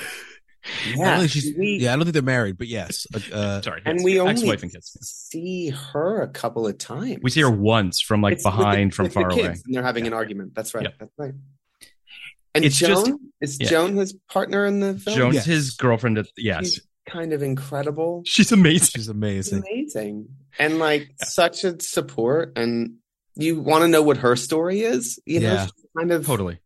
[0.86, 1.26] I don't yeah.
[1.26, 3.06] think we, yeah, I don't think they're married, but yes.
[3.32, 4.96] Uh, Sorry, and yes, we only ex-wife and kids.
[5.00, 7.18] see her a couple of times.
[7.22, 9.40] We see her once from like It's with the- behind, from with the far kids,
[9.40, 9.54] away.
[9.66, 10.08] and they're having Yeah.
[10.08, 10.54] an argument.
[10.54, 10.84] That's right.
[10.84, 10.90] Yeah.
[10.98, 11.34] That's right.
[12.54, 13.68] And It's Joan just- is yeah.
[13.68, 15.16] Joan his partner in the film.
[15.16, 15.44] Joan's Yes.
[15.46, 16.18] his girlfriend.
[16.18, 18.22] At, yes, She's kind of incredible.
[18.26, 18.86] she's amazing.
[18.94, 19.62] she's It's amazing.
[19.70, 20.28] amazing
[20.58, 22.96] and like such a support and
[23.36, 25.62] you want to know what her story is you know Yeah.
[25.64, 26.58] she's kind of Totally.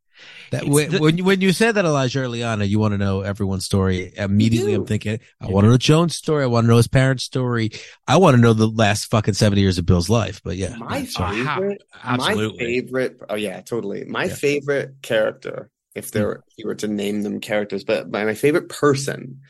[0.50, 3.22] That when, the- when you when you said that Elijah Earliana, you want to know
[3.22, 4.12] everyone's story.
[4.16, 4.74] Immediately.
[4.74, 6.42] I'm thinking, I want to know Joan's story.
[6.44, 7.70] I want to know his parents' story.
[8.06, 10.40] I want to know the last fucking seventy years of Bill's life.
[10.44, 11.44] But yeah, my yeah, sorry.
[11.44, 11.54] Wow.
[11.56, 12.58] favorite Absolutely.
[12.58, 14.34] my favorite oh yeah totally my Yeah.
[14.34, 16.40] favorite character if there hmm.
[16.48, 19.40] if you were to name them characters but my, my favorite person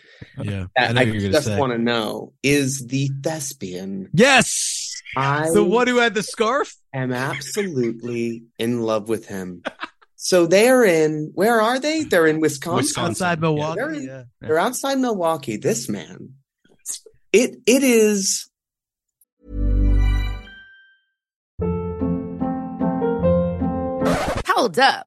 [0.43, 0.67] yeah.
[0.79, 4.93] I that know I, what you're gonna just want to know is the thespian Yes,
[5.17, 6.75] I the one who had the scarf.
[6.95, 9.63] I am absolutely in love with him
[10.25, 13.11] so they're in where are they they're in Wisconsin, Wisconsin.
[13.11, 13.75] outside Milwaukee.
[13.77, 14.23] They're in- yeah.
[14.41, 15.59] They're outside Milwaukee.
[15.59, 16.31] This man,
[17.31, 18.49] it it is.
[24.47, 25.07] Hold up.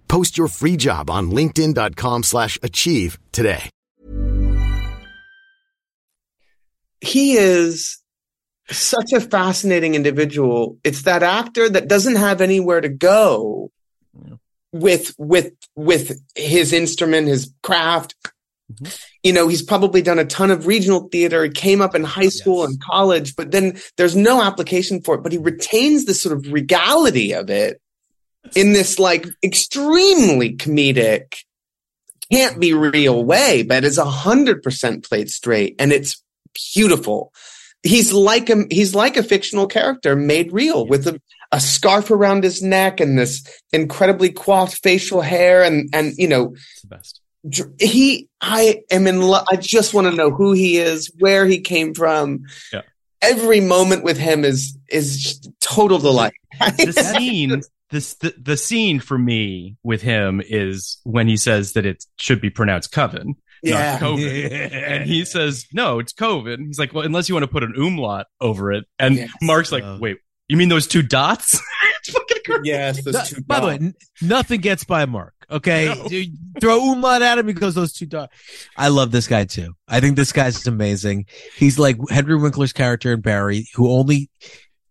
[0.11, 3.69] Post your free job on linkedin.com slash achieve today.
[6.99, 7.97] He is
[8.69, 10.77] such a fascinating individual.
[10.83, 13.71] It's that actor that doesn't have anywhere to go
[14.73, 18.13] with with with his instrument, his craft,
[18.73, 18.97] Mhm.
[19.23, 21.43] You know, he's probably done a ton of regional theater.
[21.43, 22.69] He came up in high school Yes.
[22.69, 26.51] and college, but then there's no application for it, but he retains this sort of
[26.51, 27.80] regality of it
[28.55, 31.35] in this like extremely comedic,
[32.31, 36.23] can't be real way, but is a hundred percent played straight and it's
[36.73, 37.33] beautiful.
[37.83, 41.19] He's like a, he's like a fictional character made real with a,
[41.51, 46.53] a scarf around his neck and this incredibly coiffed facial hair and, and, you know,
[46.53, 47.21] It's the best.
[47.79, 49.47] he, I am in love.
[49.51, 52.45] I just want to know who he is, where he came from.
[52.71, 52.81] Yeah.
[53.21, 56.33] Every moment with him is, is total delight.
[56.59, 61.85] The scene, this the, the scene for me with him is when he says that
[61.85, 63.91] it should be pronounced coven, yeah.
[63.93, 64.71] not COVID.
[64.73, 66.65] And he says, no, it's Coven.
[66.65, 68.85] He's like, well, unless you want to put an umlaut over it.
[68.97, 69.29] And Yes.
[69.41, 71.61] Mark's like, Uh, wait, you mean those two dots?
[71.99, 72.61] it's fucking great.
[72.63, 73.03] Yes.
[73.03, 75.33] those No- two by the way, n- nothing gets by Mark.
[75.49, 76.07] Okay, No.
[76.07, 78.33] You throw umlaut at him because those two dots.
[78.77, 79.73] I love this guy too.
[79.87, 81.25] I think this guy's amazing.
[81.57, 84.29] He's like Henry Winkler's character in Barry, who only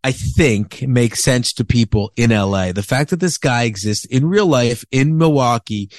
[0.02, 2.72] I think makes sense to people in LA.
[2.72, 5.90] The fact that this guy exists in real life in Milwaukee,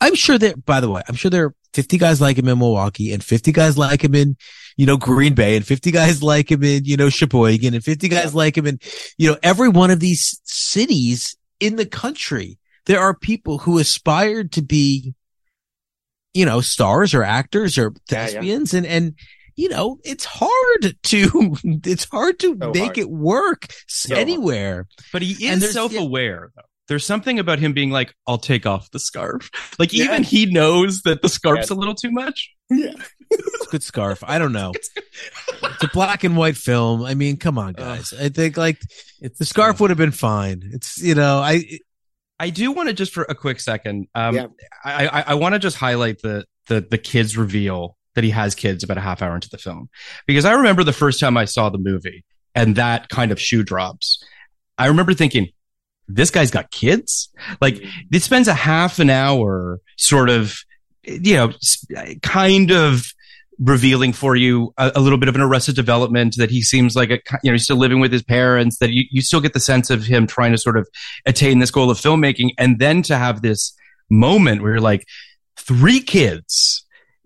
[0.00, 0.64] I'm sure that.
[0.64, 3.52] By the way, I'm sure there are 50 guys like him in Milwaukee and 50
[3.52, 4.36] guys like him in
[4.76, 8.08] you know, Green Bay and 50 guys like him in, you know, Sheboygan and 50
[8.08, 8.78] guys like him in,
[9.16, 12.58] you know, every one of these cities in the country.
[12.84, 15.14] There are people who aspired to be,
[16.34, 18.26] you know, stars or actors or Yeah, yeah.
[18.26, 19.14] thespians and, and,
[19.56, 22.98] you know, it's hard to, it's hard to So make hard.
[22.98, 24.20] it work So hard.
[24.20, 24.86] anywhere.
[25.12, 26.62] But he And is self-aware though.
[26.88, 29.50] There's something about him being like, I'll take off the scarf.
[29.78, 30.04] Like Yeah.
[30.04, 31.70] even he knows that the scarf's Yes.
[31.70, 32.50] a little too much.
[32.70, 34.22] It's a good scarf.
[34.24, 34.72] I don't know.
[34.74, 37.02] It's a black and white film.
[37.02, 38.12] I mean, come on, guys.
[38.12, 38.78] I think like
[39.20, 40.62] It's the scarf would have been fine.
[40.72, 41.64] It's, you know, I,
[42.38, 44.06] I do want to just for a quick second.
[44.14, 44.46] Um, Yeah.
[44.84, 48.56] I, I, I want to just highlight the, the, the kids reveal that he has
[48.56, 49.88] kids about a half hour into the film,
[50.26, 52.24] because I remember the first time I saw the movie
[52.54, 54.20] and that kind of shoe drops.
[54.76, 55.50] I remember thinking,
[56.08, 57.28] this guy's got kids.
[57.60, 60.56] Like it spends a half an hour sort of,
[61.04, 61.52] you know,
[62.22, 63.06] kind of
[63.58, 67.10] revealing for you a, a little bit of an arrested development that he seems like
[67.10, 69.60] a, you know, he's still living with his parents, that you, you still get the
[69.60, 70.88] sense of him trying to sort of
[71.24, 72.50] attain this goal of filmmaking.
[72.58, 73.72] And then to have this
[74.10, 75.06] moment where you're like,
[75.56, 76.75] three kids,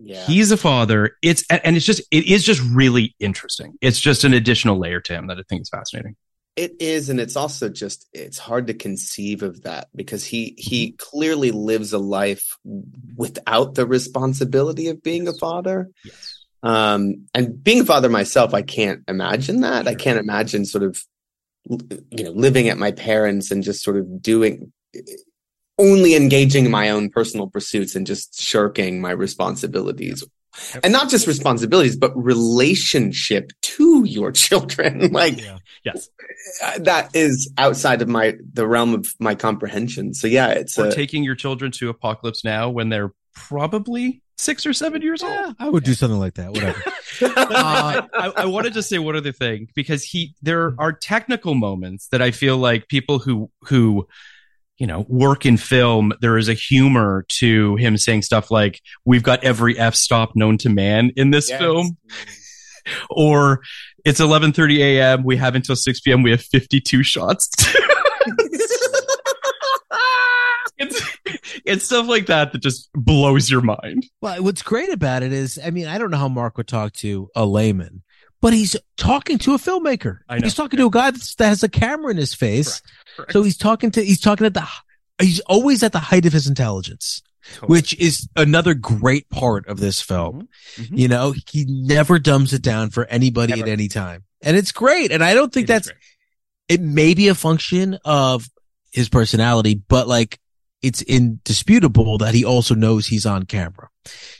[0.03, 0.25] Yeah.
[0.25, 1.17] he's a father.
[1.21, 3.77] It's, and it's just, it is just really interesting.
[3.81, 6.15] It's just an additional layer to him that I think is fascinating.
[6.57, 10.91] It is, and it's also just it's hard to conceive of that because he he
[10.97, 12.57] clearly lives a life
[13.15, 15.89] without the responsibility of being a father.
[16.03, 16.45] Yes.
[16.61, 19.87] Um, and being a father myself, I can't imagine that.
[19.87, 21.01] I can't imagine sort of
[21.69, 24.73] you know living at my parents and just sort of doing
[25.77, 30.23] only engaging in my own personal pursuits and just shirking my responsibilities.
[30.73, 30.81] Yep.
[30.83, 35.11] And not just responsibilities, but relationship to your children.
[35.11, 35.39] like
[35.85, 36.09] Yes.
[36.63, 40.13] uh, that is outside of my the realm of my comprehension.
[40.13, 44.65] So yeah, it's Or a, taking your children to Apocalypse Now when they're probably six
[44.65, 45.31] or seven years old.
[45.33, 46.51] yeah, I would do something like that.
[46.51, 46.81] Whatever.
[47.21, 52.07] uh, I, I wanted to say one other thing because he there are technical moments
[52.09, 54.07] that I feel like people who who
[54.81, 59.21] you know work in film there is a humor to him saying stuff like we've
[59.21, 61.59] got every f stop known to man in this Yes.
[61.61, 61.97] film
[63.11, 63.61] or
[64.03, 65.23] it's 11:30 a.m.
[65.23, 66.23] we have until 6 p.m.
[66.23, 67.47] we have 52 shots
[70.77, 71.17] it's
[71.65, 75.59] it's stuff like that that just blows your mind Well, what's great about it is,
[75.63, 78.01] I mean, I don't know how Mark would talk to a layman,
[78.41, 80.19] but he's talking to a filmmaker.
[80.27, 80.43] I know.
[80.45, 82.81] He's talking to a guy that's, that has a camera in his face.
[83.15, 83.31] Correct.
[83.33, 84.67] So he's talking to, he's talking at the,
[85.21, 87.21] he's always at the height of his intelligence,
[87.63, 90.47] which is another great part of this film.
[90.77, 90.97] Mhm.
[90.97, 93.63] You know, he never dumbs it down for anybody Never.
[93.63, 94.23] at any time.
[94.41, 95.11] And it's great.
[95.11, 95.91] And I don't think It that's,
[96.67, 98.49] it may be a function of
[98.91, 100.39] his personality, but like
[100.81, 103.89] it's indisputable that he also knows he's on camera,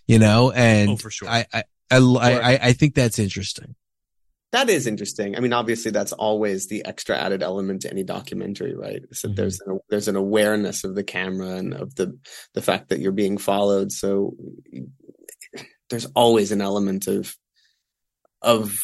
[0.07, 1.27] you know, and Oh, for sure.
[1.29, 3.75] I, I, I, I, I think that's interesting.
[4.51, 5.35] That is interesting.
[5.37, 9.01] I mean, obviously, that's always the extra added element to any documentary, right?
[9.13, 9.35] So Mhm.
[9.35, 12.17] there's an, there's an awareness of the camera and of the
[12.53, 13.91] the fact that you're being followed.
[13.91, 14.35] So
[15.89, 17.35] there's always an element of
[18.41, 18.79] of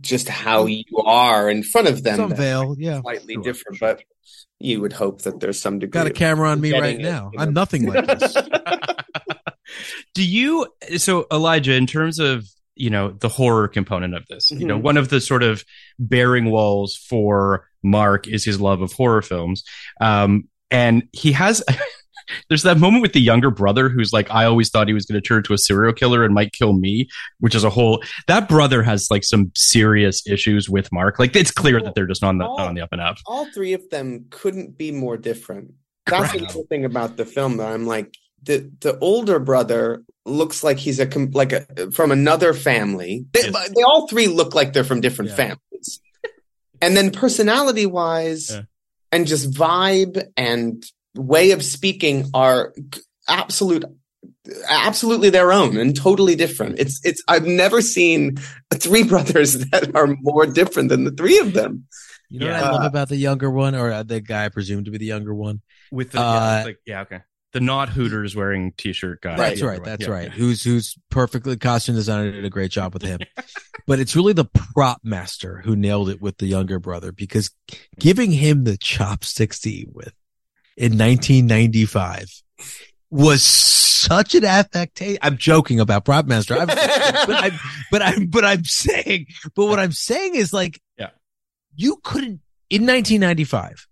[0.00, 2.16] just how you are in front of them.
[2.16, 2.74] Some veil.
[2.78, 3.00] Yeah.
[3.00, 3.94] slightly Sure, different, sure.
[3.94, 4.02] but
[4.58, 5.92] you would hope that there's some degree.
[6.00, 7.30] Got a camera on me right it, now.
[7.32, 7.44] you know?
[7.44, 8.36] I'm nothing like this.
[10.14, 10.66] Do you
[10.98, 12.46] so Elijah in terms of
[12.76, 14.50] you know the horror component of this?
[14.50, 14.82] You know, Mhm.
[14.82, 15.64] one of the sort of
[15.98, 19.64] bearing walls for Mark is his love of horror films,
[20.00, 21.62] um, and he has
[22.48, 25.20] There's that moment with the younger brother who's like, I always thought he was going
[25.20, 27.06] to turn to a serial killer and might kill me,
[27.38, 28.02] which is a whole.
[28.26, 31.20] That brother has like some serious issues with Mark.
[31.20, 33.18] Like it's clear that they're just on the All- on the up and up.
[33.26, 35.74] all three of them couldn't be more different.
[36.06, 37.58] That's the cool thing about the film.
[37.58, 38.12] That I'm like
[38.46, 43.26] the the older brother looks like he's a com- like a from another family.
[43.32, 43.68] They, Yes.
[43.76, 45.36] they all three look like they're from different Yeah.
[45.36, 46.00] families,
[46.80, 48.62] and then personality wise, Yeah.
[49.12, 50.84] and just vibe and
[51.14, 52.72] way of speaking are
[53.28, 53.84] absolute
[54.68, 58.36] absolutely their own and totally different it's it's i've never seen
[58.74, 61.84] three brothers that are more different than the three of them
[62.30, 62.60] You know Yeah.
[62.62, 65.06] what I love about the younger one, or uh, the guy presumed to be the
[65.06, 65.62] younger one?
[65.92, 66.22] With the Uh,
[66.58, 67.20] yeah, like yeah, okay.
[67.52, 69.36] The not Hooters wearing t-shirt guy.
[69.36, 69.82] That's right.
[69.82, 70.10] That's Yeah.
[70.10, 70.30] right.
[70.30, 73.20] Who's who's perfectly costume designer did a great job with him.
[73.86, 77.50] but it's really the prop master who nailed it with the younger brother because
[77.98, 80.12] giving him the chopsticks to eat with
[80.76, 82.30] in 1995
[83.10, 85.18] was such an affectation.
[85.22, 87.52] I'm joking about prop master, I'm, but I'm
[87.90, 91.10] but I'm but I'm saying, but what I'm saying is like, Yeah.
[91.74, 93.86] you couldn't in 1995.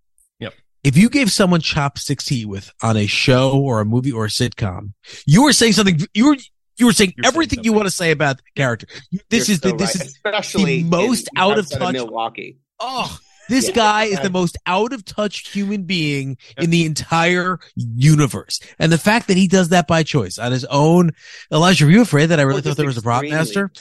[0.85, 0.95] Yep.
[0.95, 4.27] If you gave someone chopsticks to eat with on a show or a movie or
[4.27, 4.93] a sitcom,
[5.27, 5.99] you were saying something.
[6.15, 6.37] You were
[6.77, 8.87] you were saying You're saying everything you want to say about the character.
[9.31, 10.07] This You're is the this right.
[10.07, 12.59] is especially the most in- out of outside touch- Milwaukee.
[12.81, 13.19] oh.
[13.47, 13.75] This Yeah.
[13.75, 18.59] guy is the most out of touch human being in the entire universe.
[18.79, 21.11] And the fact that he does that by choice on his own.
[21.53, 23.71] Elijah, were you afraid that I really Or thought there was a prop master?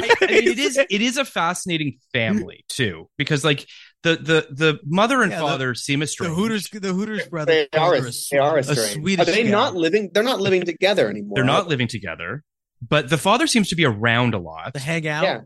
[0.00, 0.16] cultured.
[0.22, 3.66] I, I mean, it is it is a fascinating family too, because like
[4.02, 6.34] the the the mother and Yeah, the- father seem The.
[6.34, 7.52] Hooters, the Hooters brother.
[7.72, 8.92] they are brother a, they are a a strange.
[8.94, 9.50] Swedish Are they guy.
[9.50, 10.10] not living?
[10.12, 11.34] They're not living together anymore.
[11.36, 12.44] They're not living together,
[12.86, 14.74] but the father seems to be around a lot.
[14.74, 15.22] to hang out.
[15.24, 15.40] Yeah.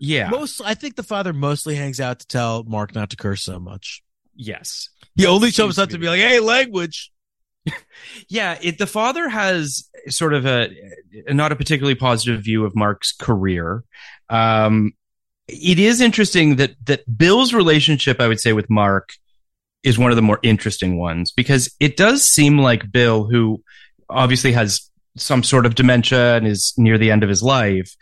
[0.00, 0.28] Yeah.
[0.30, 3.58] Most, I think the father mostly hangs out to tell Mark not to curse so
[3.60, 4.02] much.
[4.34, 4.90] yes.
[5.16, 7.12] He That only seems shows to up be to be like, "Hey, language."
[8.28, 10.70] Yeah, it, the father has sort of a
[11.28, 13.84] not a particularly positive view of Mark's career.
[14.28, 14.92] Um,
[15.48, 19.10] it is interesting that that Bill's relationship, I would say, with Mark
[19.82, 23.62] is one of the more interesting ones because it does seem like Bill, who
[24.08, 27.94] obviously has some sort of dementia and is near the end of his life,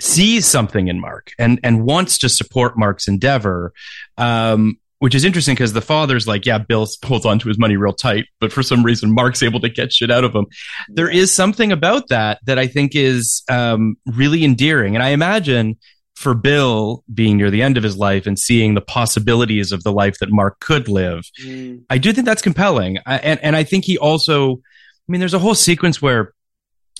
[0.00, 3.72] sees something in Mark and and wants to support Mark's endeavor.
[4.18, 7.76] Um, which is interesting because the father's like, yeah, Bill holds on to his money
[7.76, 10.46] real tight, but for some reason, Mark's able to get shit out of him.
[10.88, 14.94] There is something about that that I think is um, really endearing.
[14.94, 15.76] And I imagine
[16.14, 19.92] for Bill being near the end of his life and seeing the possibilities of the
[19.92, 21.84] life that Mark could live, Mm.
[21.90, 22.98] I do think that's compelling.
[23.04, 26.32] I, and, and I think he also, I mean, there's a whole sequence where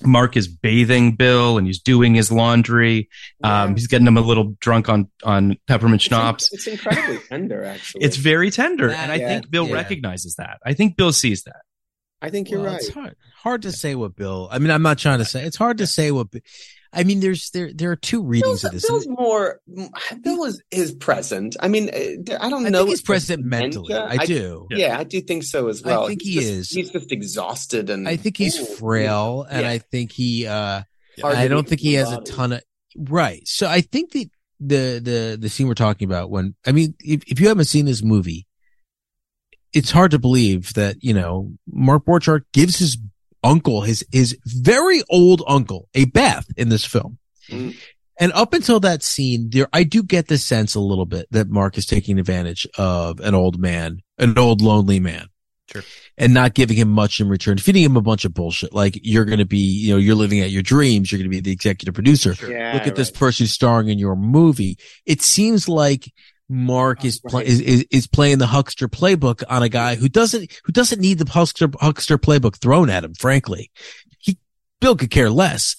[0.02, 3.08] Mark is bathing Bill and he's doing his laundry.
[3.42, 6.52] Um, he's getting him a little drunk on, on peppermint It's in- schnapps.
[6.52, 8.04] It's, incredibly tender, actually.
[8.04, 8.88] It's very tender.
[8.88, 9.74] That- and I yeah, think Bill yeah.
[9.74, 10.58] recognizes that.
[10.64, 11.62] I think Bill sees that.
[12.20, 12.80] I think you're Well, right.
[12.80, 14.48] It's hard, hard to say what Bill.
[14.50, 15.44] I mean, I'm not trying to say.
[15.44, 16.28] It's hard to say what.
[16.92, 18.88] Bi- I mean, there's there there are two readings Bill's, of this.
[18.88, 19.60] Bill's more.
[20.22, 21.56] Bill is is present.
[21.60, 22.78] I mean, uh, I don't I know.
[22.80, 23.88] think he's present mentally.
[23.94, 24.20] dementia.
[24.20, 24.66] I do.
[24.70, 24.98] Yeah.
[24.98, 26.04] I do think so as well.
[26.04, 26.70] I think He's he just- is.
[26.70, 28.08] He's just exhausted and.
[28.08, 29.70] I think he's Ooh, frail, and yeah.
[29.70, 30.46] I think he.
[30.46, 30.82] uh
[31.20, 32.62] Hard I don't think he has a ton of
[32.94, 33.40] right.
[33.48, 34.28] So I think that
[34.60, 37.86] the the the scene we're talking about when I mean, if if you haven't seen
[37.86, 38.46] this movie,
[39.72, 42.98] it's hard to believe that you know Mark Borchardt gives his
[43.46, 47.18] uncle his his very old uncle a Beth in this film.
[47.48, 47.76] Mm.
[48.18, 51.48] And up until that scene, there I do get the sense a little bit that
[51.48, 55.28] Mark is taking advantage of an old man, an old lonely man.
[55.68, 55.82] Sure.
[56.16, 58.72] And not giving him much in return, feeding him a bunch of bullshit.
[58.72, 61.10] Like you're going to be, you know, you're living out your dreams.
[61.10, 62.34] You're going to be the executive producer.
[62.48, 64.78] Yeah, Look at this person starring in your movie.
[65.04, 66.12] It seems like
[66.48, 70.08] Mark oh, is, pla- is, is, is playing the huckster playbook on a guy who
[70.08, 73.70] doesn't, who doesn't need the huckster, huckster playbook thrown at him, frankly.
[74.18, 74.38] He,
[74.80, 75.76] Bill could care less.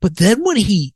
[0.00, 0.94] But then when he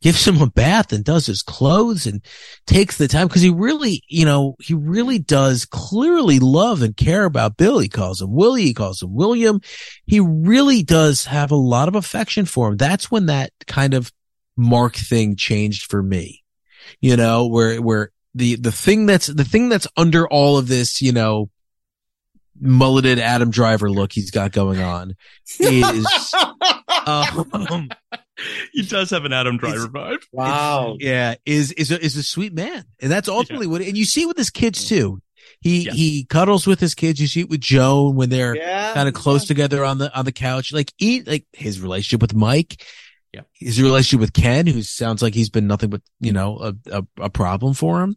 [0.00, 2.24] gives him a bath and does his clothes and
[2.66, 7.24] takes the time because he really, you know, he really does clearly love and care
[7.24, 7.78] about Bill.
[7.78, 8.62] He calls him Willie.
[8.62, 9.60] He calls him William.
[10.06, 12.76] He really does have a lot of affection for him.
[12.76, 14.12] That's when that kind of
[14.56, 16.42] Mark thing changed for me,
[17.00, 21.00] you know, where, where the, the thing that's, the thing that's under all of this,
[21.02, 21.50] you know,
[22.60, 25.14] mulleted Adam Driver look he's got going on
[25.58, 26.34] is,
[27.06, 27.88] um,
[28.72, 30.22] He does have an Adam Driver vibe.
[30.32, 30.96] wow.
[30.98, 33.80] yeah, is is a, is a sweet man, and that's ultimately what.
[33.80, 35.20] And you see with his kids too.
[35.60, 35.92] He Yeah.
[35.92, 37.18] he cuddles with his kids.
[37.20, 38.92] You see it with Joan when they're Yeah.
[38.94, 40.72] kind of close together on the on the couch.
[40.72, 42.82] Like eat like his relationship with Mike.
[43.32, 43.42] Yeah.
[43.52, 47.06] his relationship with Ken, who sounds like he's been nothing but you know a a,
[47.24, 48.16] a problem for him.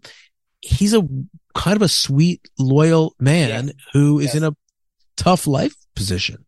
[0.61, 1.07] He's a
[1.55, 3.75] kind of a sweet, loyal man Yes.
[3.93, 4.35] who is Yes.
[4.35, 4.55] in a
[5.17, 6.45] tough life position.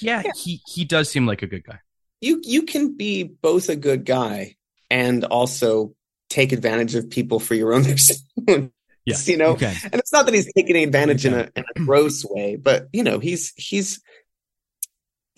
[0.00, 1.78] Yeah, he he does seem like a good guy.
[2.20, 4.56] You you can be both a good guy
[4.90, 5.94] and also
[6.28, 7.84] take advantage of people for your own
[9.06, 9.74] Yes, you know, Okay.
[9.84, 13.02] and it's not that he's taking advantage in a, in a gross way, but you
[13.02, 14.00] know, he's he's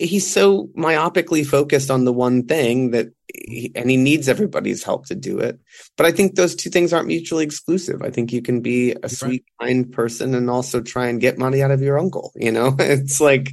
[0.03, 5.07] he's so myopically focused on the one thing that, he, and he needs everybody's help
[5.07, 5.59] to do it.
[5.97, 8.01] But I think those two things aren't mutually exclusive.
[8.01, 11.63] I think you can be a sweet, kind person and also try and get money
[11.63, 12.31] out of your uncle.
[12.35, 13.51] You know, it's like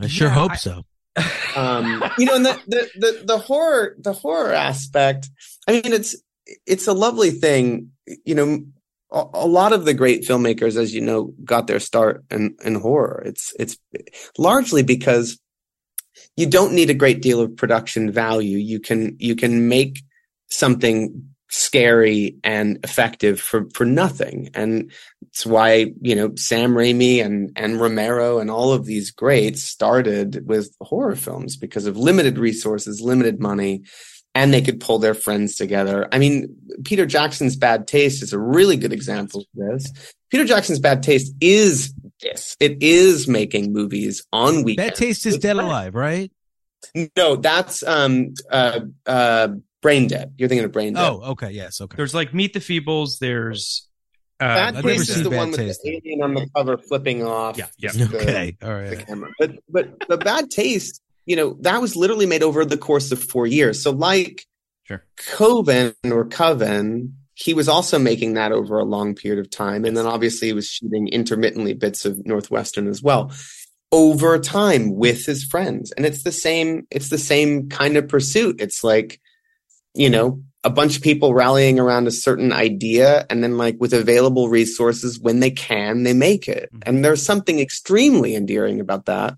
[0.00, 0.82] I sure Yeah, hope I- so.
[1.56, 5.30] um you know and the, the the the horror the horror aspect
[5.68, 6.16] i mean it's
[6.66, 7.92] it's a lovely thing
[8.24, 8.64] you know
[9.12, 12.74] a, a lot of the great filmmakers as you know got their start in in
[12.74, 13.78] horror it's it's
[14.38, 15.38] largely because
[16.36, 20.02] you don't need a great deal of production value you can you can make
[20.50, 24.90] something scary and effective for for nothing and
[25.34, 30.46] it's why you know Sam Raimi and and Romero and all of these greats started
[30.46, 33.82] with horror films because of limited resources, limited money,
[34.34, 36.08] and they could pull their friends together.
[36.12, 40.14] I mean, Peter Jackson's Bad Taste is a really good example of this.
[40.30, 42.56] Peter Jackson's Bad Taste is this.
[42.60, 44.90] It is making movies on weekends.
[44.90, 46.30] That taste is with dead alive, right?
[47.16, 49.48] No, that's um uh uh
[49.82, 50.34] Brain Dead.
[50.38, 51.02] You're thinking of Brain Dead.
[51.04, 51.50] Oh, okay.
[51.50, 51.80] Yes.
[51.80, 51.96] Okay.
[51.96, 53.18] There's like Meet the Feebles.
[53.18, 53.88] There's
[54.40, 57.24] uh, Bad Taste is the Bad one with Taste, the alien on the cover flipping
[57.24, 57.56] off.
[57.58, 57.92] Yeah, yeah.
[57.92, 58.56] the- Okay.
[58.62, 58.90] all right.
[58.90, 59.30] the camera.
[59.38, 63.22] But but but bad taste, you know, that was literally made over the course of
[63.22, 63.82] four years.
[63.82, 64.44] So like
[64.84, 65.02] Sure.
[65.16, 69.84] Coven or Coven, he was also making that over a long period of time.
[69.84, 73.32] And then obviously he was shooting intermittently bits of Northwestern as well
[73.92, 75.92] over time with his friends.
[75.92, 78.60] And it's the same, it's the same kind of pursuit.
[78.60, 79.20] It's like,
[79.94, 83.92] you know, a bunch of people rallying around a certain idea and then like with
[83.92, 86.82] available resources when they can they make it mm-hmm.
[86.86, 89.36] and there's something extremely endearing about that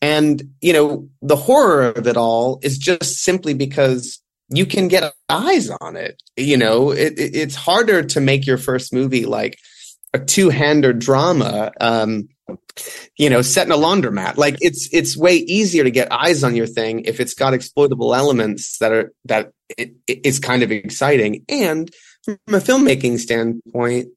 [0.00, 4.22] and you know the horror of it all is just simply because
[4.56, 6.90] you can get eyes on it you know?
[6.90, 9.58] It, it- it's harder to make your first movie like
[10.12, 12.28] a two-hander drama um
[13.16, 14.36] you know set in a laundromat.
[14.36, 18.14] Like it's it's way easier to get eyes on your thing if it's got exploitable
[18.14, 21.44] elements that are that it, it- it's kind of exciting.
[21.48, 21.90] And
[22.24, 24.08] from a filmmaking standpoint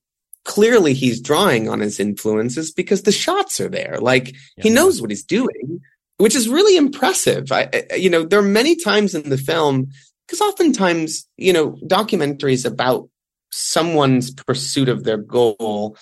[0.46, 3.98] clearly he's drawing on his influences because the shots are there.
[4.00, 5.80] Like he knows what he's doing
[6.20, 7.52] which is really impressive.
[7.52, 9.88] I I- you know there are many times in the film
[10.28, 13.10] because oftentimes you know documentaries about
[13.52, 15.98] someone's pursuit of their goal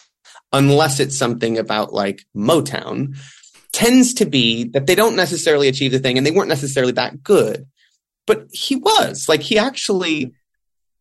[0.51, 3.15] unless it's something about like motown
[3.71, 7.21] tends to be that they don't necessarily achieve the thing and they weren't necessarily that
[7.23, 7.67] good
[8.26, 10.34] but he was like he actually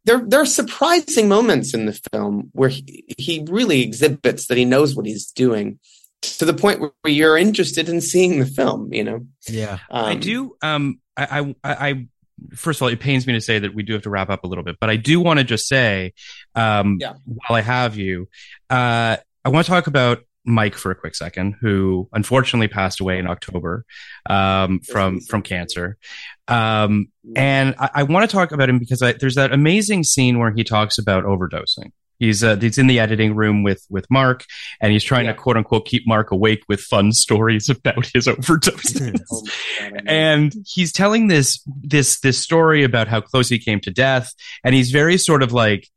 [0.05, 4.65] there there are surprising moments in the film where he, he really exhibits that he
[4.65, 5.79] knows what he's doing
[6.21, 9.79] to the point where you're interested in seeing the film you know Yeah.
[9.91, 10.57] I Um, do.
[10.63, 12.07] Um, I, I, I,
[12.55, 14.45] first of all, it pains me to say that we do have to wrap up
[14.45, 16.13] a little bit, but I do want to just say,
[16.55, 17.15] um, Yeah.
[17.25, 18.29] while I have you,
[18.71, 23.19] uh, I want to talk about Mike for a quick second, who unfortunately passed away
[23.19, 23.85] in October,
[24.29, 25.97] um, from, from cancer.
[26.49, 30.39] Um, and I, I want to talk about him because I, there's that amazing scene
[30.39, 31.93] where he talks about overdosing.
[32.19, 34.45] He's uh, he's in the editing room with with Mark,
[34.81, 35.33] and he's trying Yeah.
[35.33, 39.21] to quote unquote keep Mark awake with fun stories about his overdoses.
[39.31, 39.43] Oh
[39.91, 44.33] God, and he's telling this this this story about how close he came to death
[44.65, 45.89] and he's very sort of like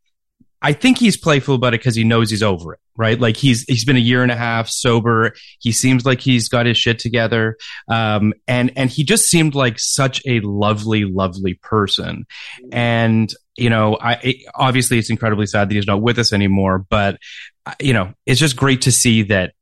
[0.61, 3.19] i think he's playful about it because he knows he's over it right?
[3.21, 5.33] Like he's he's been a year and a half sober.
[5.59, 7.55] He seems like he's got his shit together.
[7.87, 12.25] Um and and he just seemed like such a lovely lovely person.
[12.71, 16.85] And you know i it, obviously it's incredibly sad that he's not with us anymore
[16.89, 17.17] but
[17.65, 19.53] uh, you know it's just great to see that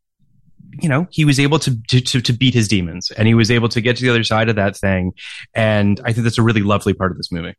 [0.81, 3.49] you know he was able to, to to to beat his demons and he was
[3.49, 5.13] able to get to the other side of that thing
[5.53, 7.55] and i think that's a really lovely part of this movie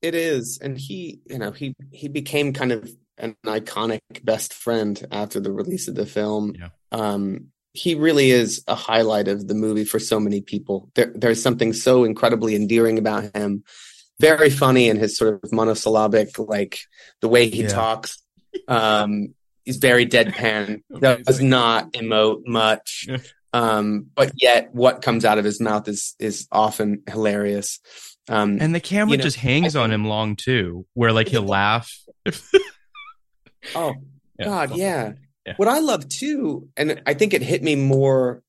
[0.00, 5.04] It is, and he, you know, he he became kind of an iconic best friend
[5.10, 6.54] after the release of the film.
[6.54, 6.68] Yeah.
[6.92, 10.90] Um, he really is a highlight of the movie for so many people.
[10.94, 13.64] There, there's something so incredibly endearing about him.
[14.20, 16.80] Very funny in his sort of monosyllabic, like
[17.20, 17.68] the way he Yeah.
[17.68, 18.18] talks.
[18.66, 20.82] Um, he's very deadpan.
[21.24, 23.06] does not emote much.
[23.52, 27.80] Um, but yet what comes out of his mouth is is often hilarious.
[28.28, 31.42] Um, and the camera You know, just hangs on him long too where like he'll
[31.46, 31.90] laugh
[33.74, 33.94] Oh
[34.38, 34.44] Yeah.
[34.44, 35.12] God, yeah.
[35.46, 35.54] Yeah.
[35.56, 38.42] What I love too, and I think it hit me more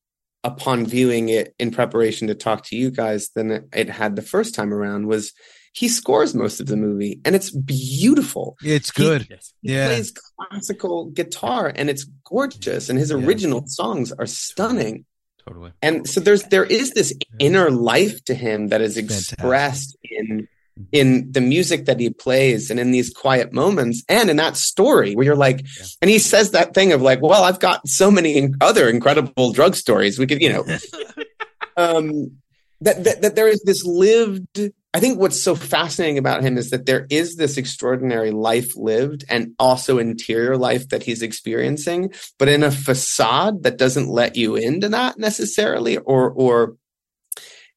[0.44, 4.22] upon viewing it in preparation to talk to you guys than it, it had the
[4.22, 5.32] first time around was
[5.72, 8.56] he scores most of the movie and it's beautiful.
[8.62, 9.26] It's good.
[9.30, 9.52] Yes.
[9.62, 9.86] He Yeah.
[9.88, 13.18] plays classical guitar and it's gorgeous and his Yeah.
[13.18, 15.04] original songs are stunning.
[15.46, 15.72] Totally.
[15.80, 19.32] And so there's there is this inner life to him that is Fantastic.
[19.38, 20.48] expressed in
[20.92, 25.14] in the music that he plays and in these quiet moments and in that story
[25.14, 25.64] where you're like
[26.00, 29.74] and he says that thing of like well I've got so many other incredible drug
[29.76, 30.64] stories we could you know
[31.76, 32.32] um
[32.80, 36.70] that, that that there is this lived I think what's so fascinating about him is
[36.70, 42.48] that there is this extraordinary life lived and also interior life that he's experiencing, but
[42.48, 46.76] in a facade that doesn't let you into that necessarily, or or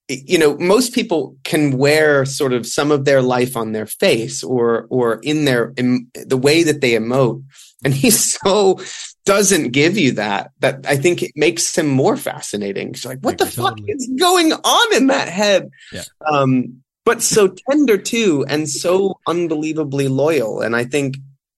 [0.09, 4.43] you know, most people can wear sort of some of their life on their face
[4.43, 7.43] or or in their in the way that they emote,
[7.83, 8.79] and he so
[9.25, 12.89] doesn't give you that that I think it makes him more fascinating.
[12.89, 15.69] It's like, what the fuck is going on in that head?
[15.91, 16.03] Yeah.
[16.27, 20.61] Um, but so tender too, and so unbelievably loyal.
[20.61, 21.15] And I think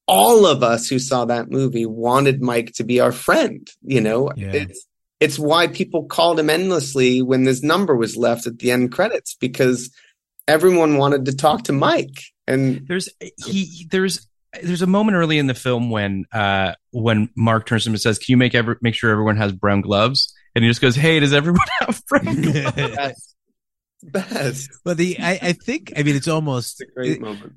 [0.07, 3.67] all of us who saw that movie wanted Mike to be our friend.
[3.83, 4.51] You know, Yeah.
[4.53, 4.85] it's
[5.19, 9.35] it's why people called him endlessly when this number was left at the end credits
[9.39, 9.89] because
[10.47, 12.19] everyone wanted to talk to Mike.
[12.47, 13.09] And There's
[13.43, 14.27] he there's
[14.61, 18.01] there's a moment early in the film when uh when Mark turns to him and
[18.01, 20.95] says, "Can you make ever make sure everyone has brown gloves?" And he just goes,
[20.95, 23.34] "Hey, does everyone have brown gloves?" that's
[24.11, 24.69] best.
[24.83, 27.53] But the I, I think I mean it's almost It's a great moment.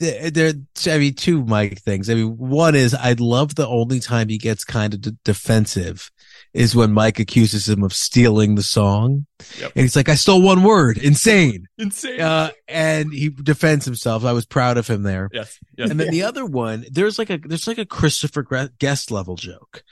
[0.00, 0.52] there, there
[0.86, 2.10] I mean two Mike things.
[2.10, 6.10] I mean one is I love the only time he gets kind of d- defensive
[6.52, 9.26] is when Mike accuses him of stealing the song.
[9.60, 9.72] Yep.
[9.74, 11.66] And he's like I stole one word, insane.
[11.78, 12.20] Insane.
[12.20, 14.24] Uh and he defends himself.
[14.24, 15.28] I was proud of him there.
[15.32, 15.58] yes.
[15.76, 15.90] Yes.
[15.90, 18.42] And then the other one, there's like a there's like a Christopher
[18.78, 19.82] Guest level joke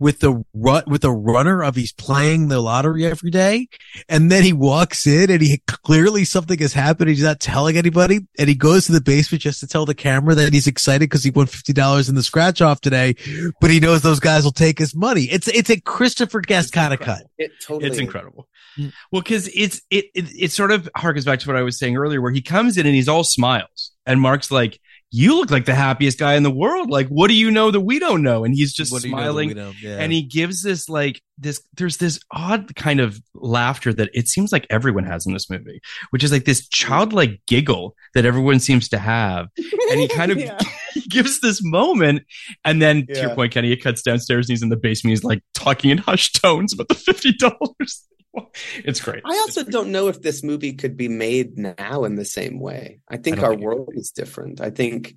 [0.00, 3.68] with the run with the runner of he's playing the lottery every day,
[4.08, 7.10] and then he walks in and he clearly something has happened.
[7.10, 10.34] He's not telling anybody, and he goes to the basement just to tell the camera
[10.34, 13.14] that he's excited because he won fifty dollars in the scratch off today,
[13.60, 15.24] but he knows those guys will take his money.
[15.24, 17.22] It's it's a Christopher Guest kind of cut.
[17.38, 18.00] It totally it's is.
[18.00, 18.48] incredible.
[18.78, 18.92] Mm.
[19.12, 21.96] Well, because it's it, it it sort of harkens back to what I was saying
[21.96, 24.80] earlier, where he comes in and he's all smiles, and Mark's like,
[25.10, 26.90] "You look like the happiest guy in the world.
[26.90, 29.14] Like, what do you know that we don't know?" And he's just What do you
[29.14, 29.74] know smiling.
[29.80, 29.98] Yeah.
[29.98, 31.62] and he gives this like this.
[31.74, 35.80] There's this odd kind of laughter that it seems like everyone has in this movie,
[36.10, 39.48] which is like this childlike giggle that everyone seems to have,
[39.90, 40.58] and he kind of Yeah.
[41.08, 42.22] gives this moment,
[42.64, 45.10] and then to your point, Kenny, it cuts downstairs and he's in the basement.
[45.12, 48.06] He's like talking in hushed tones about the fifty dollars.
[48.84, 49.22] It's great.
[49.24, 53.00] I also don't know if this movie could be made now in the same way.
[53.08, 54.60] I think don't our think world is different.
[54.60, 55.16] I think,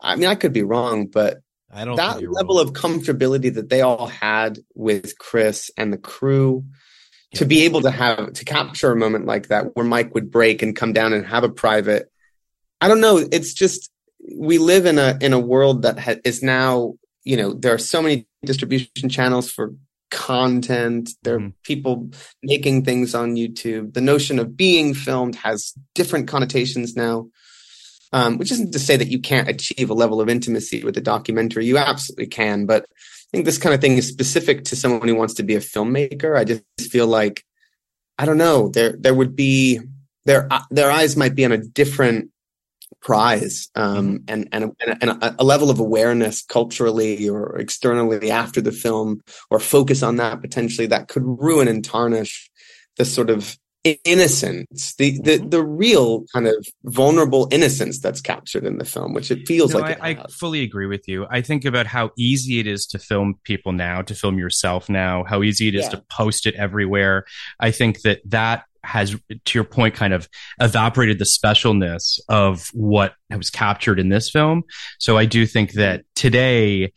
[0.00, 1.38] I mean, I could be wrong, but
[1.70, 2.68] I don't that level wrong.
[2.68, 6.64] of comfortability that they all had with Chris and the crew
[7.34, 10.62] to be able to have to capture a moment like that where Mike would break
[10.62, 12.10] and come down and have a private.
[12.80, 13.16] I don't know.
[13.16, 13.90] It's just
[14.36, 16.94] we live in a in a world that ha- is now
[17.24, 19.74] you know there are so many distribution channels for
[20.12, 21.10] content.
[21.24, 21.54] There are Mhm.
[21.64, 22.10] people
[22.42, 23.94] making things on YouTube.
[23.94, 27.28] The notion of being filmed has different connotations now.
[28.14, 31.00] Um, which isn't to say that you can't achieve a level of intimacy with a
[31.00, 31.64] documentary.
[31.64, 35.14] You absolutely can, but I think this kind of thing is specific to someone who
[35.14, 36.36] wants to be a filmmaker.
[36.38, 37.42] I just feel like
[38.18, 38.68] I don't know.
[38.68, 39.80] There there would be
[40.26, 42.31] their their eyes might be on a different
[43.02, 48.72] prize um, and and, a, and a, level of awareness culturally or externally after the
[48.72, 52.48] film or focus on that potentially that could ruin and tarnish
[52.96, 53.58] the sort of
[54.04, 59.32] innocence the the the real kind of vulnerable innocence that's captured in the film which
[59.32, 61.26] it feels No, like it I, I fully agree with you.
[61.28, 65.24] I think about how easy it is to film people now, to film yourself now,
[65.24, 65.90] how easy it is Yeah.
[65.90, 67.24] to post it everywhere.
[67.58, 70.28] I think that that has, to your point, kind of
[70.60, 74.62] evaporated the specialness of what was captured in this film.
[74.98, 76.92] So I do think that today,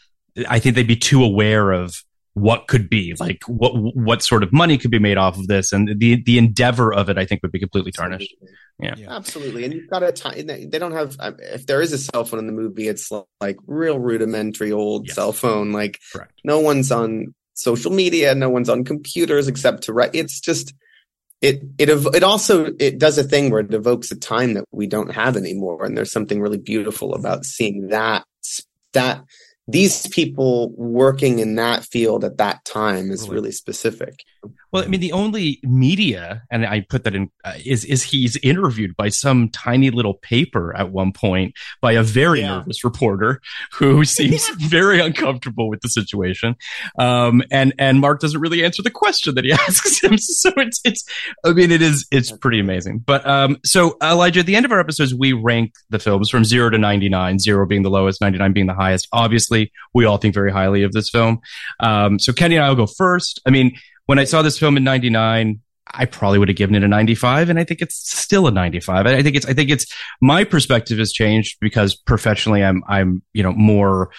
[0.49, 1.95] I think they'd be too aware of
[2.33, 5.71] what could be like what what sort of money could be made off of this.
[5.71, 8.35] And the the endeavor of it i think would be completely tarnished.
[8.77, 8.93] Yeah.
[9.07, 9.63] absolutely.
[9.63, 12.39] And you've got a time they don't have um, if there is a cell phone
[12.39, 13.09] in the movie it's
[13.39, 15.15] like real rudimentary old Yes.
[15.15, 15.71] cell phone.
[15.71, 16.33] Like correct.
[16.43, 20.09] no one's on social media no one's on computers except to write.
[20.13, 20.73] It's just
[21.41, 24.87] it it it also it does a thing where it evokes a time that we
[24.87, 25.85] don't have anymore.
[25.85, 28.25] And there's something really beautiful about seeing that
[28.93, 29.23] that
[29.67, 34.23] these people working in that field at that time is really specific
[34.71, 38.35] Well, I mean, the only media, and I put that in, uh, is is he's
[38.37, 42.57] interviewed by some tiny little paper at one point by a very Yeah.
[42.57, 43.41] nervous reporter
[43.73, 46.55] who seems very uncomfortable with the situation,
[46.99, 50.17] um, and and Mark doesn't really answer the question that he asks him.
[50.17, 51.03] So it's it's,
[51.45, 52.99] I mean, it is it's pretty amazing.
[52.99, 56.43] But um, so Elijah, at the end of our episodes, we rank the films from
[56.43, 59.07] zero to ninety nine, zero being the lowest, ninety nine being the highest.
[59.13, 61.39] Obviously, we all think very highly of this film.
[61.79, 63.39] Um, so Kenny and I will go first.
[63.45, 65.61] I mean when I saw this film in 99,
[65.93, 69.05] I probably would have given it a 95 and I think it's still a 95.
[69.05, 69.85] I think it's, I think it's,
[70.21, 74.11] my perspective has changed because professionally I'm, I'm, you know, more,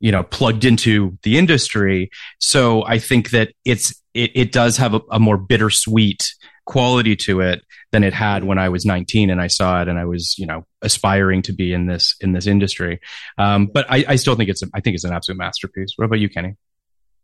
[0.00, 2.10] you know, plugged into the industry.
[2.38, 6.34] So I think that it's, it, it does have a, a more bittersweet
[6.64, 7.62] quality to it
[7.92, 10.46] than it had when I was 19 and I saw it and I was, you
[10.46, 13.00] know, aspiring to be in this, in this industry.
[13.36, 15.92] Um, but I, I still think it's, a, I think it's an absolute masterpiece.
[15.96, 16.56] What about you, Kenny?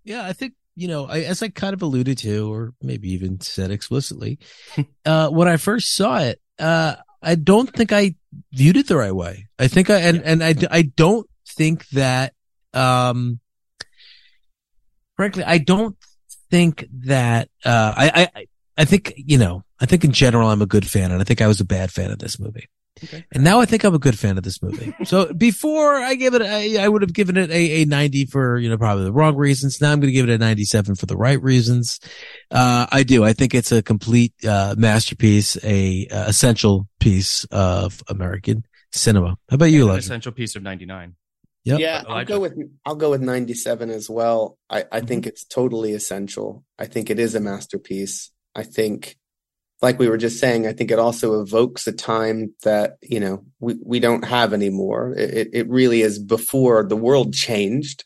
[0.05, 3.41] Yeah, I think you know, I, as I kind of alluded to, or maybe even
[3.41, 4.39] said explicitly,
[5.07, 8.15] uh, when I first saw it, uh, I don't think I
[8.53, 9.49] viewed it the right way.
[9.59, 12.35] I think I and and I I don't think that,
[12.75, 13.41] um,
[15.17, 15.97] frankly, I don't
[16.51, 18.47] think that uh, I I
[18.77, 21.41] I think you know, I think in general I'm a good fan, and I think
[21.41, 22.69] I was a bad fan of this movie.
[23.33, 24.95] And now I think I'm a good fan of this movie.
[25.07, 28.59] So before I give it, I, I would have given it a, a 90 for,
[28.59, 29.81] you know, probably the wrong reasons.
[29.81, 32.01] Now I'm going to give it a 97 for the right reasons.
[32.51, 33.25] Uh, I do.
[33.25, 39.37] I think it's a complete, uh, masterpiece, a, uh, essential piece of American cinema.
[39.49, 39.99] How about you, An Elijah?
[40.01, 41.15] essential piece of 99.
[41.65, 41.81] Yep.
[41.81, 44.57] Yeah, I'll go with I'll go with 97 as well.
[44.71, 46.65] I, I think it's totally essential.
[46.79, 48.31] I think it is a masterpiece.
[48.55, 49.17] I think
[49.83, 53.45] like we were just saying, I think it also evokes a time that, you know,
[53.61, 55.13] we, we don't have anymore.
[55.17, 58.05] It, it- really is before the world changed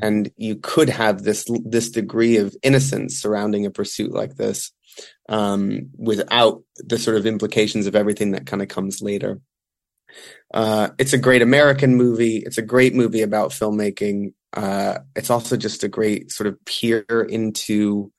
[0.00, 4.72] and you could have this this degree of innocence surrounding a pursuit like this
[5.28, 9.40] um, without the sort of implications of everything that kind of comes later.
[10.52, 12.38] Uh, it's a great American movie.
[12.38, 14.32] It's a great movie about filmmaking.
[14.54, 18.10] Uh, it's also just a great sort of peer into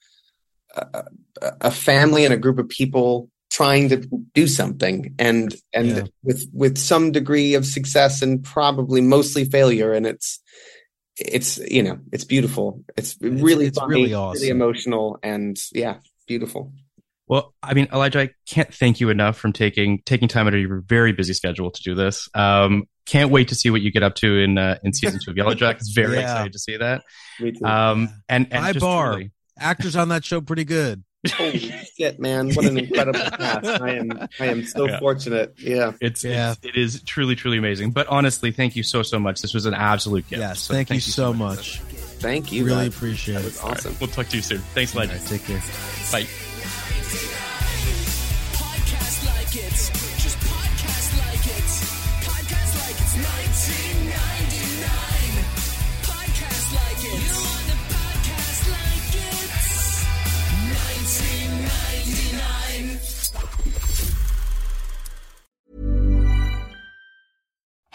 [0.76, 1.04] a,
[1.42, 3.98] a- a family and a group of people trying to
[4.34, 6.04] do something and and Yeah.
[6.24, 10.40] with with some degree of success and probably mostly failure and it's
[11.18, 14.40] it's you know it's beautiful it's really it's funny, really awesome.
[14.42, 15.96] really emotional and yeah
[16.28, 16.72] beautiful
[17.28, 20.60] Well, I mean, Elijah, I can't thank you enough from taking taking time out of
[20.60, 22.28] your very busy schedule to do this.
[22.34, 25.32] Um, can't wait to see what you get up to in uh, in season two
[25.32, 25.94] of Yellowjackets.
[25.94, 26.22] Very Yeah.
[26.24, 27.04] excited to see that.
[27.40, 27.66] Me too.
[27.66, 29.14] Um, and and High just bar.
[29.14, 31.03] truly- Actors on that show pretty good.
[31.34, 31.60] holy
[31.97, 34.99] shit man what an incredible cast i am i am so Yeah.
[34.99, 36.51] fortunate yeah It's, Yeah.
[36.53, 37.91] it's it is truly truly amazing.
[37.91, 39.41] But honestly, thank you so so much.
[39.41, 40.39] This was an absolute gift.
[40.39, 40.62] Yes.
[40.62, 41.80] So thank, you so much.
[42.22, 42.95] thank you Really guys.
[42.95, 43.45] appreciate that it.
[43.45, 44.60] was All right, awesome we'll talk to you soon.
[44.74, 45.20] Thanks, All Elijah.
[45.20, 45.62] right, take care.
[46.12, 46.49] Bye.